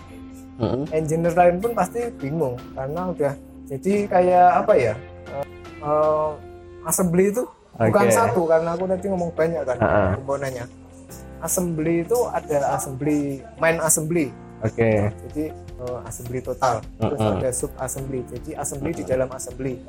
Heeh. 0.59 0.83
engineer 0.91 1.33
lain 1.33 1.55
pun 1.57 1.71
pasti 1.71 2.11
bingung 2.15 2.59
karena 2.75 3.01
udah 3.09 3.33
jadi 3.65 3.93
kayak 4.05 4.47
apa 4.59 4.73
ya 4.75 4.93
uh, 5.31 5.45
uh, 5.79 6.29
assembly 6.83 7.31
itu 7.31 7.43
bukan 7.71 8.05
Oke. 8.05 8.11
satu 8.11 8.41
karena 8.43 8.75
aku 8.75 8.83
tadi 8.85 9.05
ngomong 9.07 9.31
banyak 9.31 9.63
kan 9.63 9.77
Ha-ha. 9.79 10.19
komponennya 10.19 10.65
assembly 11.39 12.03
itu 12.03 12.19
ada 12.27 12.75
assembly 12.75 13.39
main 13.55 13.79
assembly 13.79 14.35
Oke. 14.59 15.07
jadi 15.31 15.55
uh, 15.79 16.03
assembly 16.03 16.43
total 16.43 16.83
terus 16.99 17.15
Mm-mm. 17.15 17.39
ada 17.39 17.49
sub 17.55 17.71
assembly 17.79 18.19
jadi 18.27 18.59
assembly 18.59 18.91
di 18.91 19.03
dalam 19.07 19.31
assembly 19.31 19.79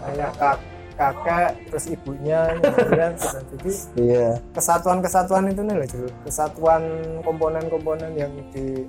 kayak 0.00 0.32
kak 0.40 0.56
kakak 0.96 1.54
terus 1.68 1.84
ibunya 1.86 2.56
kemudian 2.58 3.12
jadi 3.52 3.70
Iya. 3.94 4.28
kesatuan-kesatuan 4.50 5.46
itu 5.46 5.60
nih 5.62 5.74
loh 5.76 5.88
kesatuan 6.24 6.82
komponen-komponen 7.22 8.16
yang 8.16 8.32
di 8.50 8.88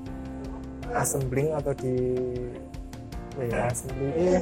assembling 0.93 1.53
atau 1.53 1.71
di 1.75 1.95
ya, 3.39 3.69
assembly 3.69 4.07
ini 4.15 4.33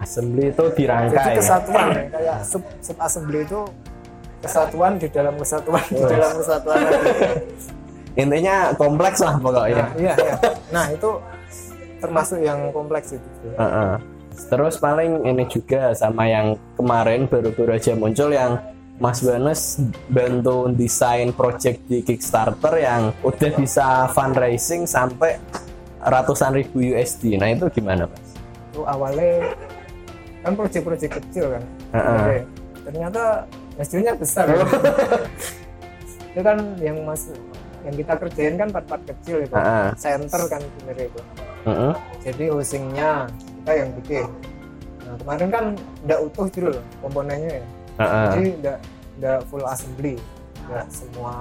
Assembly 0.00 0.48
itu 0.48 0.64
dirangkai. 0.72 1.12
jadi 1.12 1.30
ya? 1.30 1.36
kesatuan 1.36 1.86
ya. 1.92 2.04
kayak 2.08 2.38
sub 2.40 2.62
sub 2.80 2.96
assembly 2.96 3.44
itu 3.44 3.60
kesatuan 4.40 4.92
di 4.96 5.06
dalam 5.12 5.34
kesatuan 5.36 5.84
di 5.84 6.00
Wes. 6.00 6.08
dalam 6.16 6.32
kesatuan 6.40 6.76
lagi. 6.80 7.12
Intinya 8.16 8.72
kompleks 8.74 9.20
lah 9.20 9.36
Nah, 9.36 9.44
pokoknya. 9.44 9.84
iya, 10.00 10.14
iya. 10.16 10.34
Nah, 10.72 10.88
itu 10.90 11.10
termasuk 12.00 12.40
yang 12.40 12.72
kompleks 12.72 13.12
itu. 13.14 13.28
Heeh. 13.54 13.92
Terus 14.48 14.80
paling 14.80 15.28
ini 15.28 15.44
juga 15.46 15.92
sama 15.92 16.24
yang 16.24 16.56
kemarin 16.74 17.28
baru-baru 17.28 17.76
aja 17.76 17.92
muncul 17.92 18.32
yang 18.32 18.56
Mas 19.00 19.24
Banes 19.24 19.80
bantu 20.12 20.68
desain 20.76 21.32
project 21.32 21.80
di 21.88 22.04
Kickstarter 22.04 22.76
yang 22.76 23.16
udah 23.24 23.50
bisa 23.56 24.12
fundraising 24.12 24.84
sampai 24.84 25.40
ratusan 26.04 26.52
ribu 26.52 26.84
USD. 26.84 27.40
Nah 27.40 27.48
itu 27.48 27.64
gimana 27.72 28.04
Mas? 28.04 28.36
Itu 28.68 28.84
awalnya 28.84 29.56
kan 30.44 30.52
proyek-proyek 30.52 31.16
kecil 31.16 31.56
kan. 31.56 31.64
Heeh. 31.96 32.12
Oke. 32.12 32.38
Ternyata 32.92 33.22
hasilnya 33.80 34.12
besar. 34.20 34.52
itu 36.30 36.40
kan 36.44 36.58
yang 36.76 37.00
mas 37.08 37.32
yang 37.88 37.96
kita 37.96 38.12
kerjain 38.20 38.54
kan 38.60 38.68
part-part 38.68 39.02
kecil 39.08 39.48
itu. 39.48 39.56
Heeh. 39.56 39.96
Center 39.96 40.42
kan 40.44 40.60
sebenarnya 40.60 41.04
itu. 41.08 41.20
Heeh. 41.64 41.92
Jadi 42.28 42.44
hosingnya 42.52 43.10
kita 43.32 43.72
yang 43.80 43.90
bikin. 43.96 44.28
Nah, 45.08 45.14
kemarin 45.24 45.48
kan 45.48 45.64
udah 46.04 46.18
utuh 46.20 46.46
loh 46.68 46.76
komponennya 47.00 47.64
ya. 47.64 47.66
Heeh. 48.00 48.28
Jadi 48.32 48.48
udah 48.58 48.76
udah 49.20 49.34
full 49.46 49.64
assembly. 49.64 50.14
Udah 50.64 50.84
semua 50.88 51.34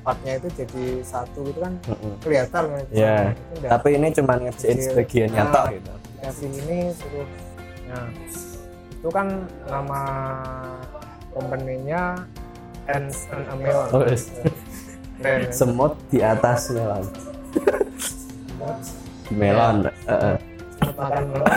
partnya 0.00 0.38
itu 0.38 0.48
jadi 0.54 0.84
satu 1.02 1.42
gitu 1.44 1.58
kan 1.58 1.74
Heeh. 1.82 2.14
kelihatan 2.22 2.62
kan. 2.70 2.84
Iya. 2.88 3.16
Itu 3.34 3.66
Tapi 3.66 3.88
ini 3.92 4.06
cuma 4.12 4.32
ngerjain 4.38 4.70
Kecil. 4.72 4.86
sebagiannya 4.86 5.40
Nah. 5.40 5.50
tok 5.50 5.66
gitu. 5.74 5.92
dikasih 6.16 6.48
ini 6.56 6.78
suruh 6.90 7.28
nah 7.86 8.06
itu 8.90 9.08
kan 9.08 9.26
nama 9.66 10.00
company-nya 11.30 12.02
Ants 12.86 13.26
and 13.30 13.46
Amelon 13.46 13.88
Oh, 13.90 14.02
yes. 14.02 14.30
Keren, 15.16 15.38
ya. 15.42 15.50
Semut 15.50 15.94
di 16.08 16.18
atas 16.18 16.70
melon. 16.70 17.04
Di 19.26 19.34
melon. 19.34 19.76
Heeh. 20.06 20.36
makan 20.92 21.24
melon 21.30 21.50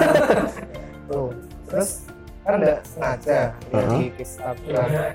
tuh 1.05 1.29
terus 1.65 2.08
kan 2.49 2.59
nggak 2.65 2.81
sengaja 2.85 3.39
ya, 3.71 3.81
di 3.93 4.05
Kickstarter 4.17 5.13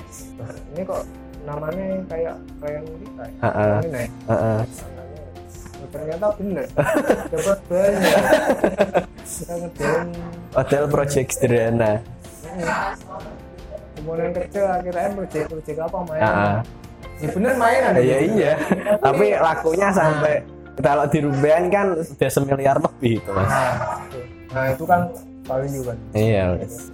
ini 0.74 0.82
kok 0.86 1.02
namanya 1.44 1.84
kayak 2.08 2.36
klien 2.62 2.84
kita 2.88 3.24
ya? 3.28 3.36
Heeh. 3.44 3.76
ini. 3.84 4.04
Oh, 5.84 5.88
ternyata 5.92 6.26
bener. 6.40 6.66
Dapat 7.28 7.58
banyak. 7.68 8.22
Kita 9.24 9.54
ngerjain 9.60 10.08
Hotel 10.56 10.82
project 10.88 11.28
sederhana. 11.36 11.92
ini. 12.54 12.64
permohonan 13.94 14.30
kerja 14.36 14.60
akhirnya 14.80 15.08
proyek-proyek 15.16 15.78
apa 15.80 15.98
main? 16.04 16.20
Ah, 16.20 16.58
ya 17.16 17.28
bener 17.32 17.52
main 17.56 17.80
ada 17.88 18.00
iya 18.04 18.18
iya. 18.20 18.52
Tapi 19.00 19.26
lakunya 19.32 19.88
sampai 19.88 20.44
kalau 20.76 21.04
di 21.08 21.18
kan 21.72 21.86
sudah 22.04 22.28
semiliar 22.28 22.76
lebih 22.84 23.22
itu 23.22 23.30
mas. 23.32 23.48
Nah, 23.48 23.72
itu. 24.04 24.20
nah 24.52 24.64
itu 24.76 24.84
kan 24.84 25.00
value 25.44 25.82
kan 25.82 25.96
iya 26.12 26.44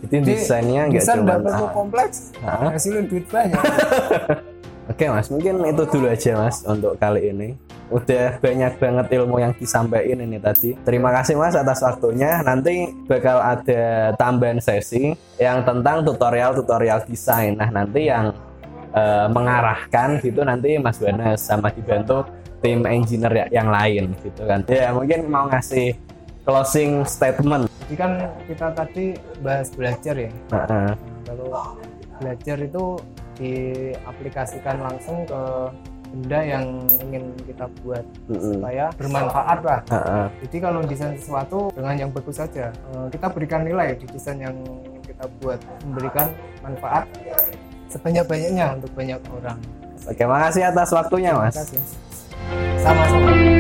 itu 0.01 0.15
desainnya 0.21 0.83
nggak 0.87 1.01
desain 1.01 1.17
cuma 1.17 1.27
nggak 1.31 1.41
perlu 1.47 1.67
kompleks 1.71 2.17
Ah. 2.41 2.71
hasilin 2.71 3.07
duit 3.07 3.27
banyak 3.27 3.57
Oke 4.91 5.07
mas, 5.07 5.31
mungkin 5.31 5.63
itu 5.63 5.87
dulu 5.87 6.11
aja 6.11 6.35
mas 6.35 6.67
untuk 6.67 6.99
kali 6.99 7.31
ini. 7.31 7.55
Udah 7.89 8.43
banyak 8.43 8.75
banget 8.75 9.07
ilmu 9.15 9.39
yang 9.39 9.55
disampaikan 9.55 10.19
ini 10.19 10.35
tadi. 10.37 10.75
Terima 10.83 11.15
kasih 11.15 11.39
mas 11.39 11.55
atas 11.55 11.79
waktunya. 11.79 12.43
Nanti 12.43 12.91
bakal 13.07 13.39
ada 13.39 14.11
tambahan 14.19 14.59
sesi 14.59 15.15
yang 15.39 15.63
tentang 15.63 16.03
tutorial-tutorial 16.03 17.07
desain. 17.07 17.55
Nah 17.55 17.71
nanti 17.71 18.11
yang 18.11 18.35
eh, 18.91 19.27
mengarahkan 19.31 20.19
gitu 20.19 20.43
nanti 20.43 20.75
Mas 20.75 20.99
Banas 20.99 21.39
sama 21.39 21.71
dibantu 21.71 22.27
tim 22.59 22.83
engineer 22.83 23.47
ya- 23.47 23.63
yang 23.63 23.71
lain 23.71 24.11
gitu 24.19 24.43
kan. 24.43 24.67
Ya 24.67 24.91
mungkin 24.91 25.31
mau 25.31 25.47
ngasih 25.47 25.95
closing 26.45 27.05
statement. 27.05 27.69
jadi 27.87 27.95
kan 27.97 28.13
kita 28.47 28.67
tadi 28.73 29.07
bahas 29.41 29.69
belajar 29.75 30.15
ya 30.17 30.31
eh, 30.31 30.93
kalau 31.27 31.77
belajar 32.21 32.57
itu 32.61 32.85
diaplikasikan 33.41 34.77
langsung 34.81 35.25
ke 35.25 35.41
benda 36.11 36.41
yang 36.43 36.65
ingin 37.07 37.31
kita 37.47 37.71
buat 37.87 38.03
mm-mm. 38.27 38.59
supaya 38.59 38.91
bermanfaat 38.99 39.59
lah 39.63 39.81
Ah, 39.89 39.97
ah. 39.97 40.27
jadi 40.43 40.57
kalau 40.59 40.83
desain 40.83 41.15
sesuatu 41.15 41.71
dengan 41.71 41.95
yang 41.97 42.11
bagus 42.11 42.43
saja 42.43 42.75
eh, 42.75 43.07
kita 43.15 43.31
berikan 43.31 43.63
nilai 43.63 43.95
di 43.95 44.07
desain 44.11 44.39
yang 44.43 44.55
ingin 44.59 45.03
kita 45.07 45.25
buat 45.39 45.61
memberikan 45.87 46.35
manfaat 46.67 47.07
sebanyak-banyaknya 47.91 48.79
untuk 48.79 48.91
banyak 48.95 49.19
orang 49.35 49.59
Oke, 50.09 50.25
makasih 50.25 50.65
atas 50.65 50.89
waktunya 50.97 51.31
Terima 51.37 51.53
mas. 51.53 51.57
sama-sama 52.81 53.60